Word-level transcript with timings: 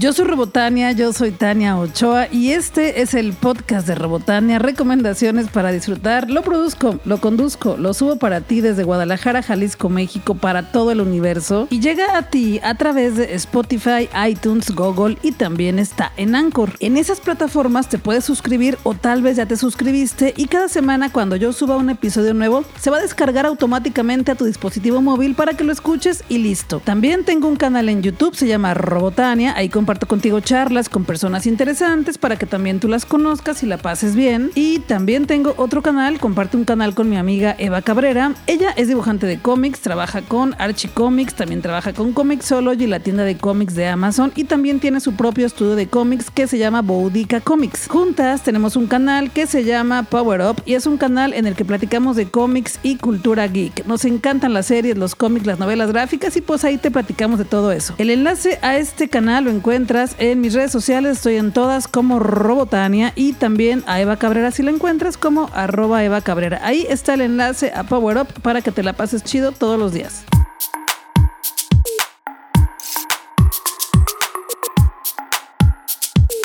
Yo 0.00 0.12
soy 0.12 0.26
Robotania, 0.26 0.92
yo 0.92 1.12
soy 1.12 1.32
Tania 1.32 1.76
Ochoa 1.76 2.28
y 2.30 2.52
este 2.52 3.02
es 3.02 3.14
el 3.14 3.32
podcast 3.32 3.84
de 3.84 3.96
Robotania, 3.96 4.60
recomendaciones 4.60 5.48
para 5.48 5.72
disfrutar. 5.72 6.30
Lo 6.30 6.42
produzco, 6.42 7.00
lo 7.04 7.18
conduzco, 7.18 7.76
lo 7.76 7.92
subo 7.94 8.14
para 8.14 8.40
ti 8.40 8.60
desde 8.60 8.84
Guadalajara, 8.84 9.42
Jalisco, 9.42 9.88
México, 9.88 10.36
para 10.36 10.70
todo 10.70 10.92
el 10.92 11.00
universo 11.00 11.66
y 11.68 11.80
llega 11.80 12.16
a 12.16 12.30
ti 12.30 12.60
a 12.62 12.76
través 12.76 13.16
de 13.16 13.34
Spotify, 13.34 14.08
iTunes, 14.28 14.70
Google 14.70 15.18
y 15.20 15.32
también 15.32 15.80
está 15.80 16.12
en 16.16 16.36
Anchor. 16.36 16.74
En 16.78 16.96
esas 16.96 17.18
plataformas 17.18 17.88
te 17.88 17.98
puedes 17.98 18.24
suscribir 18.24 18.78
o 18.84 18.94
tal 18.94 19.22
vez 19.22 19.36
ya 19.36 19.46
te 19.46 19.56
suscribiste 19.56 20.32
y 20.36 20.46
cada 20.46 20.68
semana 20.68 21.10
cuando 21.10 21.34
yo 21.34 21.52
suba 21.52 21.76
un 21.76 21.90
episodio 21.90 22.34
nuevo 22.34 22.62
se 22.78 22.90
va 22.90 22.98
a 22.98 23.02
descargar 23.02 23.46
automáticamente 23.46 24.30
a 24.30 24.36
tu 24.36 24.44
dispositivo 24.44 25.02
móvil 25.02 25.34
para 25.34 25.54
que 25.54 25.64
lo 25.64 25.72
escuches 25.72 26.22
y 26.28 26.38
listo. 26.38 26.78
También 26.78 27.24
tengo 27.24 27.48
un 27.48 27.56
canal 27.56 27.88
en 27.88 28.00
YouTube, 28.00 28.36
se 28.36 28.46
llama 28.46 28.74
Robotania, 28.74 29.56
ahí 29.56 29.68
comparto 29.88 30.06
contigo 30.06 30.40
charlas 30.40 30.90
con 30.90 31.06
personas 31.06 31.46
interesantes 31.46 32.18
para 32.18 32.36
que 32.36 32.44
también 32.44 32.78
tú 32.78 32.88
las 32.88 33.06
conozcas 33.06 33.62
y 33.62 33.66
la 33.66 33.78
pases 33.78 34.14
bien. 34.14 34.50
Y 34.54 34.80
también 34.80 35.26
tengo 35.26 35.54
otro 35.56 35.80
canal, 35.80 36.20
comparte 36.20 36.58
un 36.58 36.66
canal 36.66 36.94
con 36.94 37.08
mi 37.08 37.16
amiga 37.16 37.56
Eva 37.58 37.80
Cabrera. 37.80 38.34
Ella 38.46 38.74
es 38.76 38.88
dibujante 38.88 39.26
de 39.26 39.38
cómics, 39.38 39.80
trabaja 39.80 40.20
con 40.20 40.54
Archie 40.58 40.90
Comics, 40.90 41.32
también 41.32 41.62
trabaja 41.62 41.94
con 41.94 42.12
Comixology, 42.12 42.86
la 42.86 43.00
tienda 43.00 43.24
de 43.24 43.38
cómics 43.38 43.74
de 43.76 43.86
Amazon, 43.86 44.30
y 44.36 44.44
también 44.44 44.78
tiene 44.78 45.00
su 45.00 45.14
propio 45.14 45.46
estudio 45.46 45.74
de 45.74 45.86
cómics 45.86 46.30
que 46.30 46.46
se 46.46 46.58
llama 46.58 46.82
Boudica 46.82 47.40
Comics. 47.40 47.88
Juntas 47.88 48.42
tenemos 48.42 48.76
un 48.76 48.88
canal 48.88 49.30
que 49.30 49.46
se 49.46 49.64
llama 49.64 50.02
Power 50.02 50.42
Up 50.42 50.62
y 50.66 50.74
es 50.74 50.84
un 50.84 50.98
canal 50.98 51.32
en 51.32 51.46
el 51.46 51.54
que 51.54 51.64
platicamos 51.64 52.14
de 52.14 52.28
cómics 52.28 52.78
y 52.82 52.96
cultura 52.96 53.46
geek. 53.46 53.86
Nos 53.86 54.04
encantan 54.04 54.52
las 54.52 54.66
series, 54.66 54.98
los 54.98 55.14
cómics, 55.14 55.46
las 55.46 55.58
novelas 55.58 55.90
gráficas 55.92 56.36
y 56.36 56.42
pues 56.42 56.62
ahí 56.66 56.76
te 56.76 56.90
platicamos 56.90 57.38
de 57.38 57.46
todo 57.46 57.72
eso. 57.72 57.94
El 57.96 58.10
enlace 58.10 58.58
a 58.60 58.76
este 58.76 59.08
canal 59.08 59.44
lo 59.44 59.50
encuentras 59.50 59.77
encuentras 59.78 60.16
en 60.18 60.40
mis 60.40 60.54
redes 60.54 60.72
sociales, 60.72 61.18
estoy 61.18 61.36
en 61.36 61.52
todas 61.52 61.86
como 61.86 62.18
Robotania 62.18 63.12
y 63.14 63.32
también 63.32 63.84
a 63.86 64.00
Eva 64.00 64.16
Cabrera 64.16 64.50
si 64.50 64.64
la 64.64 64.72
encuentras 64.72 65.16
como 65.16 65.50
arroba 65.54 66.02
Eva 66.02 66.20
Cabrera. 66.20 66.58
Ahí 66.64 66.84
está 66.90 67.14
el 67.14 67.20
enlace 67.20 67.70
a 67.72 67.84
Power 67.84 68.18
Up 68.18 68.42
para 68.42 68.60
que 68.60 68.72
te 68.72 68.82
la 68.82 68.94
pases 68.94 69.22
chido 69.22 69.52
todos 69.52 69.78
los 69.78 69.92
días. 69.92 70.24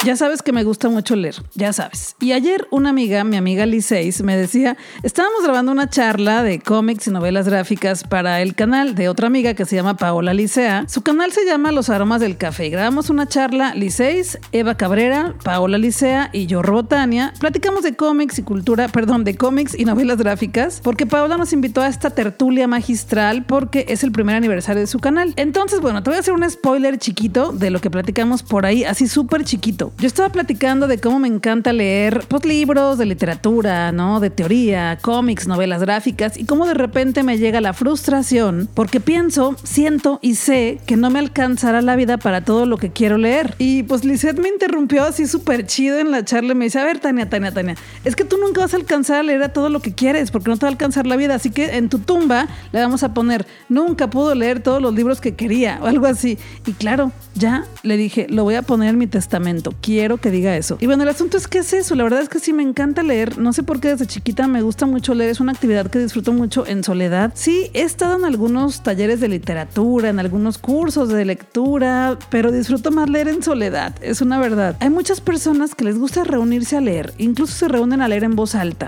Ya 0.04 0.18
sabes 0.18 0.42
que 0.42 0.52
me 0.52 0.66
gusta 0.66 0.90
mucho 0.90 1.16
leer, 1.16 1.36
ya 1.56 1.72
sabes. 1.72 2.18
Y 2.20 2.34
ayer 2.34 2.68
una 2.72 2.90
amiga, 2.90 3.24
mi 3.24 3.38
amiga 3.38 3.66
Liceis, 3.66 4.22
me 4.22 4.36
decía, 4.36 4.76
estábamos 5.02 5.44
grabando 5.44 5.72
una 5.72 5.90
charla 5.90 6.44
de 6.44 6.60
cómics 6.60 7.08
y 7.08 7.12
novelas 7.12 7.48
gráficas 7.48 8.04
para 8.04 8.42
el 8.42 8.54
canal 8.54 8.96
de 8.96 9.08
otra 9.08 9.28
amiga 9.28 9.54
que 9.54 9.64
se 9.64 9.78
llama 9.78 9.96
Paola 9.96 10.34
Licea. 10.34 10.84
Su 10.90 11.04
canal 11.04 11.32
se 11.32 11.46
llama 11.46 11.72
Los 11.72 11.90
Aromas 11.90 12.20
del 12.20 12.36
Café. 12.36 12.70
grabamos 12.70 13.10
una 13.10 13.30
charla, 13.30 13.76
Liceis, 13.76 14.40
Eva 14.52 14.76
Cabrera, 14.76 15.36
Paola 15.42 15.78
Licea 15.78 16.30
y 16.34 16.48
yo, 16.48 16.62
Robotania. 16.62 17.34
Platicamos 17.40 17.84
de 17.84 17.96
cómics 17.96 18.38
y 18.40 18.44
cultura, 18.44 18.90
perdón, 18.90 19.24
de 19.24 19.38
cómics 19.38 19.74
y 19.74 19.86
novelas 19.86 20.18
gráficas, 20.18 20.82
porque 20.84 21.06
Paola 21.06 21.38
nos 21.38 21.54
invitó 21.54 21.80
a 21.80 21.88
esta 21.88 22.10
tertulia 22.10 22.68
magistral 22.68 23.46
porque 23.46 23.86
es 23.88 24.04
el 24.04 24.12
primer 24.12 24.36
aniversario 24.36 24.82
de 24.82 24.88
su 24.88 25.00
canal. 25.00 25.32
Entonces, 25.38 25.80
bueno, 25.80 26.04
te 26.04 26.10
voy 26.10 26.18
a 26.18 26.20
hacer 26.20 26.34
un 26.34 26.50
spoiler 26.50 26.98
chiquito 26.98 27.54
de 27.54 27.70
lo 27.70 27.80
que 27.80 27.90
platicamos 27.90 28.44
por 28.44 28.66
ahí, 28.66 28.84
así 28.84 29.08
súper 29.08 29.46
chiquito. 29.46 29.93
Yo 30.00 30.08
estaba 30.08 30.30
platicando 30.30 30.88
de 30.88 30.98
cómo 30.98 31.20
me 31.20 31.30
encanta 31.30 31.72
leer 31.72 32.26
pues, 32.28 32.46
libros 32.46 32.98
de 32.98 33.06
literatura, 33.06 33.92
¿no? 33.92 34.20
De 34.20 34.30
teoría, 34.30 34.98
cómics, 35.02 35.48
novelas 35.48 35.82
gráficas 35.82 36.38
y 36.38 36.46
cómo 36.46 36.66
de 36.66 36.74
repente 36.74 37.24
me 37.24 37.38
llega 37.38 37.62
la 37.62 37.72
frustración 37.74 38.68
porque 38.74 39.00
pienso, 39.00 39.56
siento 39.64 40.20
y 40.22 40.36
sé 40.36 40.80
que 40.86 40.98
no 40.98 41.10
me 41.10 41.20
alcanzará 41.20 41.82
la 41.82 41.96
vida 41.96 42.18
para 42.18 42.44
todo 42.44 42.66
lo 42.66 42.78
que 42.78 42.92
quiero 42.92 43.18
leer. 43.18 43.56
Y 43.60 43.84
pues 43.84 44.04
Lisette 44.04 44.40
me 44.40 44.50
interrumpió 44.50 45.04
así 45.04 45.26
súper 45.26 45.66
chido 45.66 45.98
en 46.00 46.12
la 46.12 46.26
charla 46.26 46.52
y 46.52 46.56
me 46.56 46.66
dice, 46.66 46.80
a 46.80 46.84
ver, 46.84 47.00
Tania, 47.00 47.30
Tania, 47.30 47.54
Tania, 47.54 47.76
es 48.04 48.16
que 48.16 48.26
tú 48.26 48.38
nunca 48.38 48.62
vas 48.62 48.74
a 48.74 48.78
alcanzar 48.78 49.20
a 49.20 49.24
leer 49.24 49.44
a 49.44 49.50
todo 49.50 49.70
lo 49.70 49.80
que 49.80 49.94
quieres 49.94 50.32
porque 50.32 50.50
no 50.50 50.58
te 50.58 50.66
va 50.66 50.70
a 50.70 50.72
alcanzar 50.72 51.08
la 51.08 51.16
vida. 51.16 51.36
Así 51.36 51.50
que 51.50 51.78
en 51.78 51.88
tu 51.88 52.00
tumba 52.00 52.48
le 52.74 52.82
vamos 52.82 53.04
a 53.04 53.14
poner, 53.14 53.46
nunca 53.70 54.10
pudo 54.10 54.36
leer 54.36 54.62
todos 54.62 54.82
los 54.82 54.94
libros 54.94 55.22
que 55.22 55.36
quería 55.36 55.80
o 55.82 55.86
algo 55.86 56.08
así. 56.08 56.38
Y 56.66 56.74
claro, 56.74 57.12
ya 57.36 57.66
le 57.84 57.96
dije, 57.96 58.28
lo 58.30 58.44
voy 58.44 58.56
a 58.56 58.64
poner 58.64 58.90
en 58.90 58.98
mi 58.98 59.08
testamento 59.08 59.74
quiero 59.84 60.18
que 60.18 60.32
diga 60.32 60.56
eso. 60.56 60.78
Y 60.80 60.88
bueno, 60.88 61.04
el 61.04 61.10
asunto 61.10 61.38
es 61.38 61.48
que 61.48 61.60
es 61.60 61.74
eso. 61.74 61.94
La 61.94 62.04
verdad 62.04 62.22
es 62.22 62.30
que 62.30 62.40
sí 62.40 62.54
me 62.54 62.64
encanta 62.64 63.04
leer. 63.04 63.38
No 63.38 63.54
sé 63.54 63.62
por 63.62 63.80
qué 63.80 63.90
desde 63.90 64.08
chiquita 64.08 64.48
me 64.48 64.62
gusta 64.62 64.88
mucho 64.88 65.14
leer. 65.14 65.30
Es 65.30 65.40
una 65.40 65.52
actividad 65.52 65.92
que 65.92 66.00
disfruto 66.00 66.32
mucho 66.32 66.66
en 66.66 66.84
soledad. 66.84 67.34
Sí, 67.36 67.70
he 67.74 67.82
estado 67.82 68.16
en 68.16 68.26
algunos 68.26 68.82
talleres 68.82 69.20
de 69.20 69.28
literatura, 69.28 70.10
en 70.10 70.20
algunos 70.20 70.58
cursos 70.58 71.10
de 71.10 71.26
lectura, 71.26 72.18
pero 72.30 72.52
disfruto 72.52 72.90
más 72.92 73.10
leer 73.10 73.28
en 73.28 73.44
soledad. 73.44 73.94
Es 74.02 74.22
una 74.22 74.40
verdad. 74.40 74.78
Hay 74.80 74.90
muchas 74.90 75.22
personas 75.22 75.76
que 75.76 75.84
les 75.84 76.00
gusta 76.00 76.24
reunirse 76.24 76.78
a 76.78 76.82
leer. 76.82 77.14
Incluso 77.18 77.54
se 77.54 77.68
reúnen 77.68 78.02
a 78.02 78.08
leer 78.08 78.24
en 78.24 78.36
voz 78.36 78.56
alta. 78.56 78.88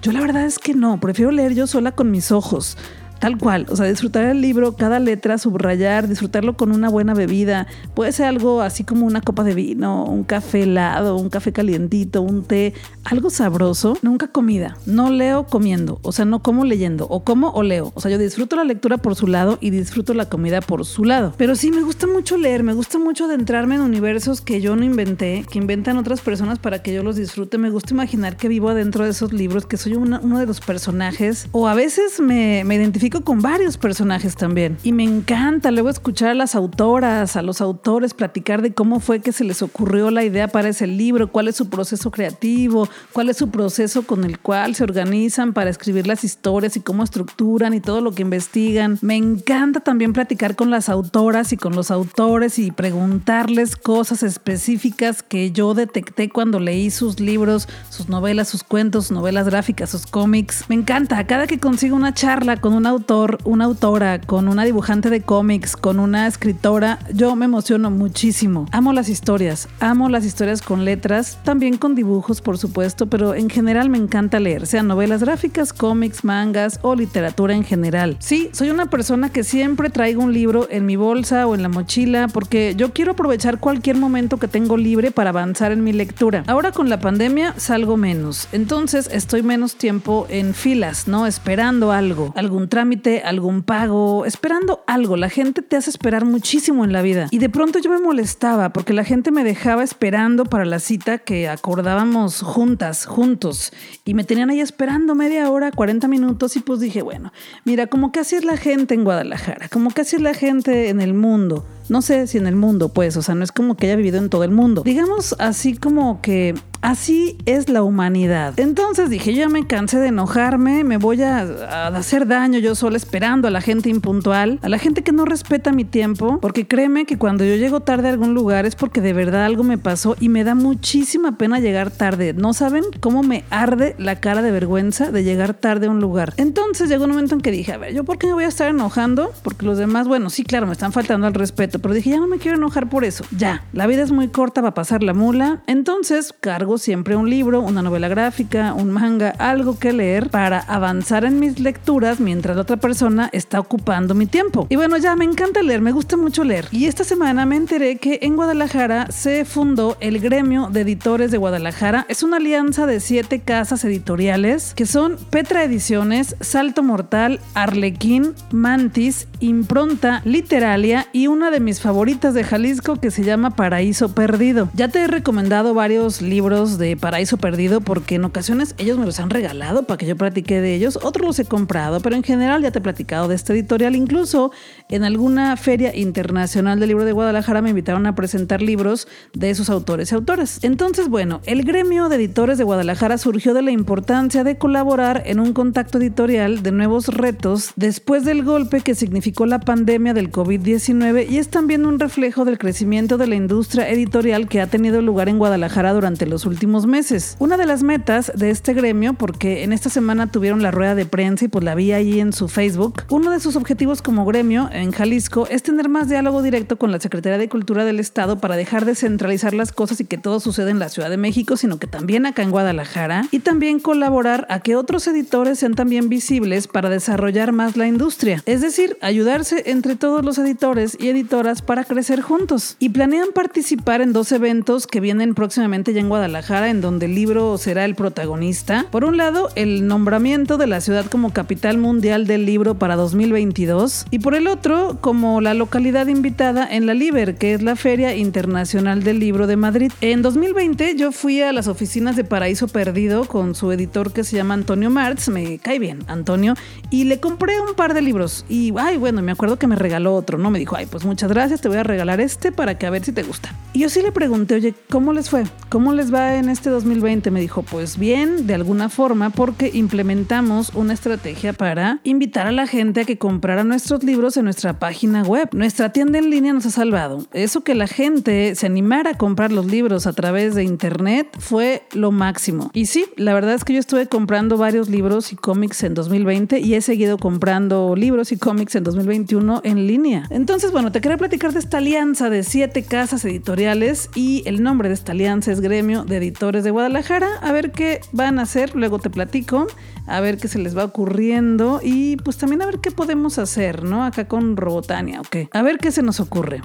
Yo 0.00 0.12
la 0.12 0.20
verdad 0.20 0.44
es 0.44 0.60
que 0.60 0.74
no. 0.74 1.00
Prefiero 1.00 1.32
leer 1.32 1.54
yo 1.54 1.66
sola 1.66 1.90
con 1.90 2.12
mis 2.12 2.30
ojos. 2.30 2.78
Tal 3.18 3.38
cual, 3.38 3.66
o 3.70 3.76
sea, 3.76 3.86
disfrutar 3.86 4.24
el 4.24 4.40
libro, 4.40 4.76
cada 4.76 5.00
letra, 5.00 5.38
subrayar, 5.38 6.06
disfrutarlo 6.06 6.56
con 6.56 6.70
una 6.70 6.90
buena 6.90 7.14
bebida. 7.14 7.66
Puede 7.94 8.12
ser 8.12 8.26
algo 8.26 8.60
así 8.60 8.84
como 8.84 9.06
una 9.06 9.22
copa 9.22 9.42
de 9.42 9.54
vino, 9.54 10.04
un 10.04 10.22
café 10.22 10.64
helado, 10.64 11.16
un 11.16 11.30
café 11.30 11.52
calientito, 11.52 12.20
un 12.20 12.44
té, 12.44 12.74
algo 13.04 13.30
sabroso. 13.30 13.96
Nunca 14.02 14.28
comida. 14.28 14.76
No 14.84 15.10
leo 15.10 15.46
comiendo, 15.46 15.98
o 16.02 16.12
sea, 16.12 16.26
no 16.26 16.42
como 16.42 16.64
leyendo, 16.64 17.06
o 17.08 17.24
como 17.24 17.50
o 17.50 17.62
leo. 17.62 17.92
O 17.94 18.00
sea, 18.00 18.10
yo 18.10 18.18
disfruto 18.18 18.56
la 18.56 18.64
lectura 18.64 18.98
por 18.98 19.16
su 19.16 19.26
lado 19.26 19.56
y 19.60 19.70
disfruto 19.70 20.12
la 20.12 20.28
comida 20.28 20.60
por 20.60 20.84
su 20.84 21.04
lado. 21.04 21.32
Pero 21.38 21.56
sí, 21.56 21.70
me 21.70 21.82
gusta 21.82 22.06
mucho 22.06 22.36
leer, 22.36 22.62
me 22.62 22.74
gusta 22.74 22.98
mucho 22.98 23.24
adentrarme 23.24 23.76
en 23.76 23.80
universos 23.80 24.42
que 24.42 24.60
yo 24.60 24.76
no 24.76 24.84
inventé, 24.84 25.46
que 25.50 25.58
inventan 25.58 25.96
otras 25.96 26.20
personas 26.20 26.58
para 26.58 26.82
que 26.82 26.92
yo 26.92 27.02
los 27.02 27.16
disfrute. 27.16 27.56
Me 27.56 27.70
gusta 27.70 27.94
imaginar 27.94 28.36
que 28.36 28.48
vivo 28.48 28.68
adentro 28.68 29.04
de 29.04 29.10
esos 29.10 29.32
libros, 29.32 29.64
que 29.64 29.78
soy 29.78 29.94
uno 29.94 30.38
de 30.38 30.46
los 30.46 30.60
personajes, 30.60 31.48
o 31.52 31.66
a 31.66 31.74
veces 31.74 32.20
me, 32.20 32.62
me 32.64 32.74
identifico 32.74 33.05
con 33.10 33.40
varios 33.40 33.78
personajes 33.78 34.36
también. 34.36 34.76
Y 34.82 34.92
me 34.92 35.04
encanta 35.04 35.70
luego 35.70 35.88
escuchar 35.88 36.30
a 36.30 36.34
las 36.34 36.54
autoras, 36.54 37.36
a 37.36 37.42
los 37.42 37.60
autores, 37.60 38.14
platicar 38.14 38.62
de 38.62 38.74
cómo 38.74 39.00
fue 39.00 39.20
que 39.20 39.32
se 39.32 39.44
les 39.44 39.62
ocurrió 39.62 40.10
la 40.10 40.24
idea 40.24 40.48
para 40.48 40.68
ese 40.68 40.86
libro, 40.86 41.30
cuál 41.30 41.48
es 41.48 41.56
su 41.56 41.68
proceso 41.68 42.10
creativo, 42.10 42.88
cuál 43.12 43.28
es 43.28 43.36
su 43.36 43.48
proceso 43.48 44.02
con 44.02 44.24
el 44.24 44.38
cual 44.38 44.74
se 44.74 44.84
organizan 44.84 45.52
para 45.52 45.70
escribir 45.70 46.06
las 46.06 46.24
historias 46.24 46.76
y 46.76 46.80
cómo 46.80 47.04
estructuran 47.04 47.74
y 47.74 47.80
todo 47.80 48.00
lo 48.00 48.12
que 48.12 48.22
investigan. 48.22 48.98
Me 49.02 49.16
encanta 49.16 49.80
también 49.80 50.12
platicar 50.12 50.56
con 50.56 50.70
las 50.70 50.88
autoras 50.88 51.52
y 51.52 51.56
con 51.56 51.74
los 51.74 51.90
autores 51.90 52.58
y 52.58 52.70
preguntarles 52.70 53.76
cosas 53.76 54.22
específicas 54.22 55.22
que 55.22 55.52
yo 55.52 55.74
detecté 55.74 56.28
cuando 56.28 56.60
leí 56.60 56.90
sus 56.90 57.20
libros, 57.20 57.68
sus 57.90 58.08
novelas, 58.08 58.48
sus 58.48 58.64
cuentos, 58.64 59.10
novelas 59.10 59.46
gráficas, 59.46 59.90
sus 59.90 60.06
cómics. 60.06 60.64
Me 60.68 60.74
encanta. 60.74 61.26
Cada 61.26 61.46
que 61.46 61.58
consigo 61.58 61.96
una 61.96 62.14
charla 62.14 62.56
con 62.60 62.72
una 62.72 62.95
autor, 62.96 63.38
una 63.44 63.66
autora, 63.66 64.22
con 64.22 64.48
una 64.48 64.64
dibujante 64.64 65.10
de 65.10 65.20
cómics, 65.20 65.76
con 65.76 66.00
una 66.00 66.26
escritora, 66.26 66.98
yo 67.12 67.36
me 67.36 67.44
emociono 67.44 67.90
muchísimo. 67.90 68.66
Amo 68.72 68.94
las 68.94 69.10
historias, 69.10 69.68
amo 69.80 70.08
las 70.08 70.24
historias 70.24 70.62
con 70.62 70.86
letras, 70.86 71.38
también 71.44 71.76
con 71.76 71.94
dibujos, 71.94 72.40
por 72.40 72.56
supuesto, 72.56 73.06
pero 73.06 73.34
en 73.34 73.50
general 73.50 73.90
me 73.90 73.98
encanta 73.98 74.40
leer, 74.40 74.66
sean 74.66 74.86
novelas 74.86 75.22
gráficas, 75.22 75.74
cómics, 75.74 76.24
mangas 76.24 76.80
o 76.80 76.94
literatura 76.94 77.54
en 77.54 77.64
general. 77.64 78.16
Sí, 78.18 78.48
soy 78.52 78.70
una 78.70 78.86
persona 78.86 79.28
que 79.28 79.44
siempre 79.44 79.90
traigo 79.90 80.22
un 80.22 80.32
libro 80.32 80.66
en 80.70 80.86
mi 80.86 80.96
bolsa 80.96 81.46
o 81.46 81.54
en 81.54 81.62
la 81.62 81.68
mochila 81.68 82.28
porque 82.28 82.74
yo 82.78 82.94
quiero 82.94 83.12
aprovechar 83.12 83.60
cualquier 83.60 83.98
momento 83.98 84.38
que 84.38 84.48
tengo 84.48 84.78
libre 84.78 85.10
para 85.10 85.30
avanzar 85.30 85.70
en 85.70 85.84
mi 85.84 85.92
lectura. 85.92 86.44
Ahora 86.46 86.72
con 86.72 86.88
la 86.88 86.98
pandemia 86.98 87.52
salgo 87.58 87.98
menos, 87.98 88.48
entonces 88.52 89.10
estoy 89.12 89.42
menos 89.42 89.76
tiempo 89.76 90.26
en 90.30 90.54
filas, 90.54 91.08
¿no? 91.08 91.26
Esperando 91.26 91.92
algo, 91.92 92.32
algún 92.36 92.68
trámite 92.68 92.85
algún 93.24 93.62
pago, 93.62 94.24
esperando 94.26 94.82
algo. 94.86 95.16
La 95.16 95.28
gente 95.28 95.62
te 95.62 95.76
hace 95.76 95.90
esperar 95.90 96.24
muchísimo 96.24 96.84
en 96.84 96.92
la 96.92 97.02
vida. 97.02 97.28
Y 97.30 97.38
de 97.38 97.48
pronto 97.48 97.78
yo 97.78 97.90
me 97.90 98.00
molestaba 98.00 98.70
porque 98.70 98.92
la 98.92 99.04
gente 99.04 99.30
me 99.30 99.44
dejaba 99.44 99.82
esperando 99.82 100.44
para 100.44 100.64
la 100.64 100.78
cita 100.78 101.18
que 101.18 101.48
acordábamos 101.48 102.42
juntas, 102.42 103.06
juntos. 103.06 103.72
Y 104.04 104.14
me 104.14 104.24
tenían 104.24 104.50
ahí 104.50 104.60
esperando 104.60 105.14
media 105.14 105.50
hora, 105.50 105.70
40 105.72 106.08
minutos 106.08 106.56
y 106.56 106.60
pues 106.60 106.80
dije, 106.80 107.02
bueno, 107.02 107.32
mira, 107.64 107.86
como 107.86 108.12
que 108.12 108.20
así 108.20 108.36
es 108.36 108.44
la 108.44 108.56
gente 108.56 108.94
en 108.94 109.04
Guadalajara, 109.04 109.68
como 109.68 109.90
que 109.90 110.02
así 110.02 110.16
es 110.16 110.22
la 110.22 110.34
gente 110.34 110.88
en 110.88 111.00
el 111.00 111.14
mundo. 111.14 111.66
No 111.88 112.02
sé 112.02 112.26
si 112.26 112.38
en 112.38 112.46
el 112.46 112.56
mundo, 112.56 112.88
pues, 112.88 113.16
o 113.16 113.22
sea, 113.22 113.34
no 113.34 113.44
es 113.44 113.52
como 113.52 113.76
que 113.76 113.86
haya 113.86 113.96
vivido 113.96 114.18
en 114.18 114.28
todo 114.28 114.42
el 114.42 114.50
mundo. 114.50 114.82
Digamos 114.84 115.36
así 115.38 115.76
como 115.76 116.20
que 116.20 116.54
Así 116.82 117.38
es 117.46 117.68
la 117.68 117.82
humanidad. 117.82 118.58
Entonces 118.58 119.10
dije, 119.10 119.34
ya 119.34 119.48
me 119.48 119.66
cansé 119.66 119.98
de 119.98 120.08
enojarme, 120.08 120.84
me 120.84 120.96
voy 120.96 121.22
a, 121.22 121.42
hacer 121.88 122.26
daño 122.26 122.58
yo 122.58 122.74
sola 122.74 122.96
esperando 122.96 123.48
a 123.48 123.50
la 123.50 123.60
gente 123.60 123.88
impuntual, 123.88 124.58
a 124.62 124.68
la 124.68 124.78
gente 124.78 125.02
que 125.02 125.12
no 125.12 125.24
respeta 125.24 125.72
mi 125.72 125.84
tiempo, 125.84 126.38
porque 126.40 126.66
créeme 126.66 127.06
que 127.06 127.18
cuando 127.18 127.44
yo 127.44 127.56
llego 127.56 127.80
tarde 127.80 128.08
a 128.08 128.12
algún 128.12 128.34
lugar 128.34 128.66
es 128.66 128.76
porque 128.76 129.00
de 129.00 129.12
verdad 129.12 129.44
algo 129.44 129.62
me 129.64 129.78
pasó 129.78 130.16
y 130.20 130.28
me 130.28 130.44
da 130.44 130.54
muchísima 130.54 131.38
pena 131.38 131.60
llegar 131.60 131.90
tarde. 131.90 132.32
No 132.32 132.52
saben 132.52 132.84
cómo 133.00 133.22
me 133.22 133.44
arde 133.50 133.94
la 133.98 134.20
cara 134.20 134.42
de 134.42 134.50
vergüenza 134.50 135.10
de 135.10 135.24
llegar 135.24 135.54
tarde 135.54 135.86
a 135.86 135.90
un 135.90 136.00
lugar. 136.00 136.34
Entonces 136.36 136.88
llegó 136.88 137.04
un 137.04 137.10
momento 137.10 137.34
en 137.34 137.40
que 137.40 137.50
dije, 137.50 137.72
a 137.72 137.78
ver, 137.78 137.94
¿yo 137.94 138.04
por 138.04 138.18
qué 138.18 138.26
me 138.26 138.34
voy 138.34 138.44
a 138.44 138.48
estar 138.48 138.68
enojando? 138.68 139.32
Porque 139.42 139.66
los 139.66 139.78
demás, 139.78 140.08
bueno, 140.08 140.30
sí, 140.30 140.44
claro, 140.44 140.66
me 140.66 140.72
están 140.72 140.92
faltando 140.92 141.26
al 141.26 141.34
respeto 141.34 141.66
pero 141.78 141.94
dije, 141.94 142.10
ya 142.10 142.20
no 142.20 142.26
me 142.26 142.38
quiero 142.38 142.56
enojar 142.56 142.88
por 142.88 143.04
eso. 143.04 143.24
Ya, 143.36 143.64
la 143.72 143.86
vida 143.86 144.02
es 144.02 144.12
muy 144.12 144.28
corta 144.28 144.60
para 144.60 144.74
pasar 144.74 145.02
la 145.02 145.14
mula, 145.14 145.62
entonces 145.66 146.34
cargo 146.38 146.75
siempre 146.78 147.16
un 147.16 147.30
libro, 147.30 147.60
una 147.60 147.82
novela 147.82 148.08
gráfica, 148.08 148.74
un 148.74 148.90
manga, 148.90 149.30
algo 149.38 149.78
que 149.78 149.92
leer 149.92 150.30
para 150.30 150.60
avanzar 150.60 151.24
en 151.24 151.40
mis 151.40 151.58
lecturas 151.58 152.20
mientras 152.20 152.56
la 152.56 152.62
otra 152.62 152.76
persona 152.76 153.28
está 153.32 153.60
ocupando 153.60 154.14
mi 154.14 154.26
tiempo. 154.26 154.66
Y 154.68 154.76
bueno, 154.76 154.96
ya 154.96 155.16
me 155.16 155.24
encanta 155.24 155.62
leer, 155.62 155.80
me 155.80 155.92
gusta 155.92 156.16
mucho 156.16 156.44
leer. 156.44 156.68
Y 156.70 156.86
esta 156.86 157.04
semana 157.04 157.46
me 157.46 157.56
enteré 157.56 157.96
que 157.96 158.20
en 158.22 158.36
Guadalajara 158.36 159.06
se 159.10 159.44
fundó 159.44 159.96
el 160.00 160.18
Gremio 160.20 160.68
de 160.70 160.82
Editores 160.82 161.30
de 161.30 161.38
Guadalajara. 161.38 162.06
Es 162.08 162.22
una 162.22 162.38
alianza 162.38 162.86
de 162.86 163.00
siete 163.00 163.40
casas 163.40 163.84
editoriales 163.84 164.74
que 164.74 164.86
son 164.86 165.16
Petra 165.30 165.64
Ediciones, 165.64 166.36
Salto 166.40 166.82
Mortal, 166.82 167.40
Arlequín, 167.54 168.34
Mantis, 168.50 169.28
Impronta, 169.40 170.22
Literalia 170.24 171.08
y 171.12 171.26
una 171.26 171.50
de 171.50 171.60
mis 171.60 171.80
favoritas 171.80 172.34
de 172.34 172.44
Jalisco 172.44 172.96
que 172.96 173.10
se 173.10 173.24
llama 173.24 173.50
Paraíso 173.50 174.14
Perdido. 174.14 174.68
Ya 174.74 174.88
te 174.88 175.00
he 175.00 175.06
recomendado 175.06 175.74
varios 175.74 176.22
libros 176.22 176.55
de 176.56 176.96
Paraíso 176.96 177.36
Perdido 177.36 177.82
porque 177.82 178.14
en 178.14 178.24
ocasiones 178.24 178.74
ellos 178.78 178.96
me 178.98 179.04
los 179.04 179.20
han 179.20 179.28
regalado 179.28 179.82
para 179.82 179.98
que 179.98 180.06
yo 180.06 180.16
platique 180.16 180.62
de 180.62 180.74
ellos, 180.74 180.98
otros 181.02 181.26
los 181.26 181.38
he 181.38 181.44
comprado, 181.44 182.00
pero 182.00 182.16
en 182.16 182.22
general 182.22 182.62
ya 182.62 182.70
te 182.70 182.78
he 182.78 182.82
platicado 182.82 183.28
de 183.28 183.34
este 183.34 183.52
editorial. 183.52 183.94
Incluso 183.94 184.52
en 184.88 185.04
alguna 185.04 185.54
feria 185.58 185.94
internacional 185.94 186.80
del 186.80 186.88
libro 186.88 187.04
de 187.04 187.12
Guadalajara 187.12 187.60
me 187.60 187.70
invitaron 187.70 188.06
a 188.06 188.14
presentar 188.14 188.62
libros 188.62 189.06
de 189.34 189.50
esos 189.50 189.68
autores 189.68 190.10
y 190.10 190.14
autoras. 190.14 190.60
Entonces, 190.62 191.08
bueno, 191.08 191.42
el 191.44 191.62
gremio 191.62 192.08
de 192.08 192.16
editores 192.16 192.56
de 192.56 192.64
Guadalajara 192.64 193.18
surgió 193.18 193.52
de 193.52 193.60
la 193.60 193.70
importancia 193.70 194.42
de 194.42 194.56
colaborar 194.56 195.24
en 195.26 195.40
un 195.40 195.52
contacto 195.52 195.98
editorial 195.98 196.62
de 196.62 196.72
nuevos 196.72 197.08
retos 197.08 197.72
después 197.76 198.24
del 198.24 198.44
golpe 198.44 198.80
que 198.80 198.94
significó 198.94 199.44
la 199.44 199.60
pandemia 199.60 200.14
del 200.14 200.32
COVID-19 200.32 201.28
y 201.28 201.36
es 201.36 201.48
también 201.48 201.84
un 201.84 202.00
reflejo 202.00 202.46
del 202.46 202.56
crecimiento 202.56 203.18
de 203.18 203.26
la 203.26 203.34
industria 203.34 203.90
editorial 203.90 204.48
que 204.48 204.62
ha 204.62 204.66
tenido 204.66 205.02
lugar 205.02 205.28
en 205.28 205.38
Guadalajara 205.38 205.92
durante 205.92 206.24
los 206.24 206.45
últimos 206.46 206.86
meses. 206.86 207.36
Una 207.38 207.56
de 207.56 207.66
las 207.66 207.82
metas 207.82 208.32
de 208.34 208.50
este 208.50 208.74
gremio, 208.74 209.14
porque 209.14 209.64
en 209.64 209.72
esta 209.72 209.90
semana 209.90 210.30
tuvieron 210.30 210.62
la 210.62 210.70
rueda 210.70 210.94
de 210.94 211.06
prensa 211.06 211.44
y 211.44 211.48
pues 211.48 211.64
la 211.64 211.74
vi 211.74 211.92
ahí 211.92 212.20
en 212.20 212.32
su 212.32 212.48
Facebook, 212.48 213.02
uno 213.10 213.30
de 213.30 213.40
sus 213.40 213.56
objetivos 213.56 214.02
como 214.02 214.24
gremio 214.24 214.68
en 214.72 214.92
Jalisco 214.92 215.46
es 215.50 215.62
tener 215.62 215.88
más 215.88 216.08
diálogo 216.08 216.42
directo 216.42 216.78
con 216.78 216.92
la 216.92 217.00
Secretaría 217.00 217.38
de 217.38 217.48
Cultura 217.48 217.84
del 217.84 218.00
Estado 218.00 218.38
para 218.38 218.56
dejar 218.56 218.84
de 218.84 218.94
centralizar 218.94 219.54
las 219.54 219.72
cosas 219.72 220.00
y 220.00 220.04
que 220.04 220.18
todo 220.18 220.40
suceda 220.40 220.70
en 220.70 220.78
la 220.78 220.88
Ciudad 220.88 221.10
de 221.10 221.16
México, 221.16 221.56
sino 221.56 221.78
que 221.78 221.86
también 221.86 222.26
acá 222.26 222.42
en 222.42 222.50
Guadalajara 222.50 223.26
y 223.30 223.40
también 223.40 223.80
colaborar 223.80 224.46
a 224.50 224.60
que 224.60 224.76
otros 224.76 225.06
editores 225.06 225.58
sean 225.58 225.74
también 225.74 226.08
visibles 226.08 226.68
para 226.68 226.90
desarrollar 226.90 227.52
más 227.52 227.76
la 227.76 227.86
industria. 227.86 228.42
Es 228.46 228.60
decir, 228.60 228.96
ayudarse 229.00 229.64
entre 229.66 229.96
todos 229.96 230.24
los 230.24 230.38
editores 230.38 230.96
y 231.00 231.08
editoras 231.08 231.62
para 231.62 231.84
crecer 231.84 232.20
juntos. 232.20 232.76
Y 232.78 232.90
planean 232.90 233.28
participar 233.34 234.00
en 234.00 234.12
dos 234.12 234.32
eventos 234.32 234.86
que 234.86 235.00
vienen 235.00 235.34
próximamente 235.34 235.92
ya 235.92 236.00
en 236.00 236.08
Guadalajara, 236.36 236.68
en 236.68 236.82
donde 236.82 237.06
el 237.06 237.14
libro 237.14 237.56
será 237.56 237.86
el 237.86 237.94
protagonista. 237.94 238.84
Por 238.90 239.06
un 239.06 239.16
lado, 239.16 239.48
el 239.54 239.86
nombramiento 239.86 240.58
de 240.58 240.66
la 240.66 240.82
ciudad 240.82 241.06
como 241.06 241.32
capital 241.32 241.78
mundial 241.78 242.26
del 242.26 242.44
libro 242.44 242.74
para 242.74 242.94
2022 242.94 244.04
y 244.10 244.18
por 244.18 244.34
el 244.34 244.46
otro, 244.46 244.98
como 245.00 245.40
la 245.40 245.54
localidad 245.54 246.08
invitada 246.08 246.68
en 246.70 246.84
la 246.84 246.92
Liber, 246.92 247.36
que 247.36 247.54
es 247.54 247.62
la 247.62 247.74
Feria 247.74 248.14
Internacional 248.14 249.02
del 249.02 249.18
Libro 249.18 249.46
de 249.46 249.56
Madrid. 249.56 249.90
En 250.02 250.20
2020 250.20 250.96
yo 250.96 251.10
fui 251.10 251.40
a 251.40 251.54
las 251.54 251.68
oficinas 251.68 252.16
de 252.16 252.24
Paraíso 252.24 252.68
Perdido 252.68 253.24
con 253.24 253.54
su 253.54 253.72
editor 253.72 254.12
que 254.12 254.22
se 254.22 254.36
llama 254.36 254.52
Antonio 254.52 254.90
Martz, 254.90 255.30
me 255.30 255.56
cae 255.56 255.78
bien 255.78 256.00
Antonio, 256.06 256.52
y 256.90 257.04
le 257.04 257.18
compré 257.18 257.58
un 257.62 257.74
par 257.74 257.94
de 257.94 258.02
libros 258.02 258.44
y, 258.46 258.74
ay, 258.76 258.98
bueno, 258.98 259.22
me 259.22 259.32
acuerdo 259.32 259.58
que 259.58 259.66
me 259.66 259.76
regaló 259.76 260.14
otro, 260.14 260.36
¿no? 260.36 260.50
Me 260.50 260.58
dijo, 260.58 260.76
ay, 260.76 260.84
pues 260.84 261.06
muchas 261.06 261.30
gracias, 261.30 261.62
te 261.62 261.68
voy 261.68 261.78
a 261.78 261.82
regalar 261.82 262.20
este 262.20 262.52
para 262.52 262.76
que 262.76 262.84
a 262.84 262.90
ver 262.90 263.02
si 263.02 263.12
te 263.12 263.22
gusta. 263.22 263.54
Y 263.72 263.80
yo 263.80 263.88
sí 263.88 264.02
le 264.02 264.12
pregunté, 264.12 264.56
oye, 264.56 264.74
¿cómo 264.90 265.12
les 265.12 265.30
fue? 265.30 265.44
¿Cómo 265.68 265.92
les 265.92 266.12
va 266.12 266.25
en 266.34 266.48
este 266.48 266.70
2020? 266.70 267.30
Me 267.30 267.40
dijo, 267.40 267.62
pues 267.62 267.98
bien, 267.98 268.46
de 268.46 268.54
alguna 268.54 268.88
forma, 268.88 269.30
porque 269.30 269.70
implementamos 269.72 270.72
una 270.74 270.92
estrategia 270.92 271.52
para 271.52 272.00
invitar 272.02 272.46
a 272.46 272.52
la 272.52 272.66
gente 272.66 273.02
a 273.02 273.04
que 273.04 273.18
comprara 273.18 273.62
nuestros 273.62 274.02
libros 274.02 274.36
en 274.36 274.44
nuestra 274.44 274.78
página 274.78 275.22
web. 275.22 275.48
Nuestra 275.52 275.92
tienda 275.92 276.18
en 276.18 276.30
línea 276.30 276.52
nos 276.52 276.66
ha 276.66 276.70
salvado. 276.70 277.26
Eso 277.32 277.62
que 277.62 277.74
la 277.74 277.86
gente 277.86 278.54
se 278.54 278.66
animara 278.66 279.10
a 279.10 279.18
comprar 279.18 279.52
los 279.52 279.66
libros 279.66 280.06
a 280.06 280.12
través 280.12 280.54
de 280.54 280.64
internet 280.64 281.28
fue 281.38 281.82
lo 281.92 282.10
máximo. 282.10 282.70
Y 282.72 282.86
sí, 282.86 283.06
la 283.16 283.34
verdad 283.34 283.54
es 283.54 283.64
que 283.64 283.74
yo 283.74 283.78
estuve 283.78 284.06
comprando 284.06 284.56
varios 284.56 284.88
libros 284.88 285.32
y 285.32 285.36
cómics 285.36 285.82
en 285.84 285.94
2020 285.94 286.60
y 286.60 286.74
he 286.74 286.80
seguido 286.80 287.18
comprando 287.18 287.94
libros 287.96 288.32
y 288.32 288.36
cómics 288.36 288.74
en 288.74 288.84
2021 288.84 289.60
en 289.64 289.86
línea. 289.86 290.26
Entonces, 290.30 290.72
bueno, 290.72 290.92
te 290.92 291.00
quería 291.00 291.18
platicar 291.18 291.52
de 291.52 291.60
esta 291.60 291.78
alianza 291.78 292.30
de 292.30 292.42
siete 292.42 292.82
casas 292.82 293.24
editoriales 293.24 294.10
y 294.14 294.42
el 294.46 294.62
nombre 294.62 294.88
de 294.88 294.94
esta 294.94 295.12
alianza 295.12 295.52
es 295.52 295.60
Gremio 295.60 296.04
de 296.04 296.15
Editores 296.16 296.64
de 296.64 296.70
Guadalajara. 296.70 297.28
A 297.40 297.52
ver 297.52 297.72
qué 297.72 298.00
van 298.12 298.38
a 298.38 298.42
hacer, 298.42 298.74
luego 298.74 298.98
te 298.98 299.10
platico, 299.10 299.66
a 300.06 300.20
ver 300.20 300.38
qué 300.38 300.48
se 300.48 300.58
les 300.58 300.76
va 300.76 300.84
ocurriendo 300.84 301.80
y 301.82 302.16
pues 302.16 302.36
también 302.38 302.62
a 302.62 302.66
ver 302.66 302.78
qué 302.80 302.90
podemos 302.90 303.38
hacer, 303.38 303.84
¿no? 303.84 304.04
Acá 304.04 304.26
con 304.28 304.56
Robotania, 304.56 305.20
ok. 305.20 305.48
A 305.52 305.62
ver 305.62 305.78
qué 305.78 305.90
se 305.90 306.02
nos 306.02 306.20
ocurre. 306.20 306.62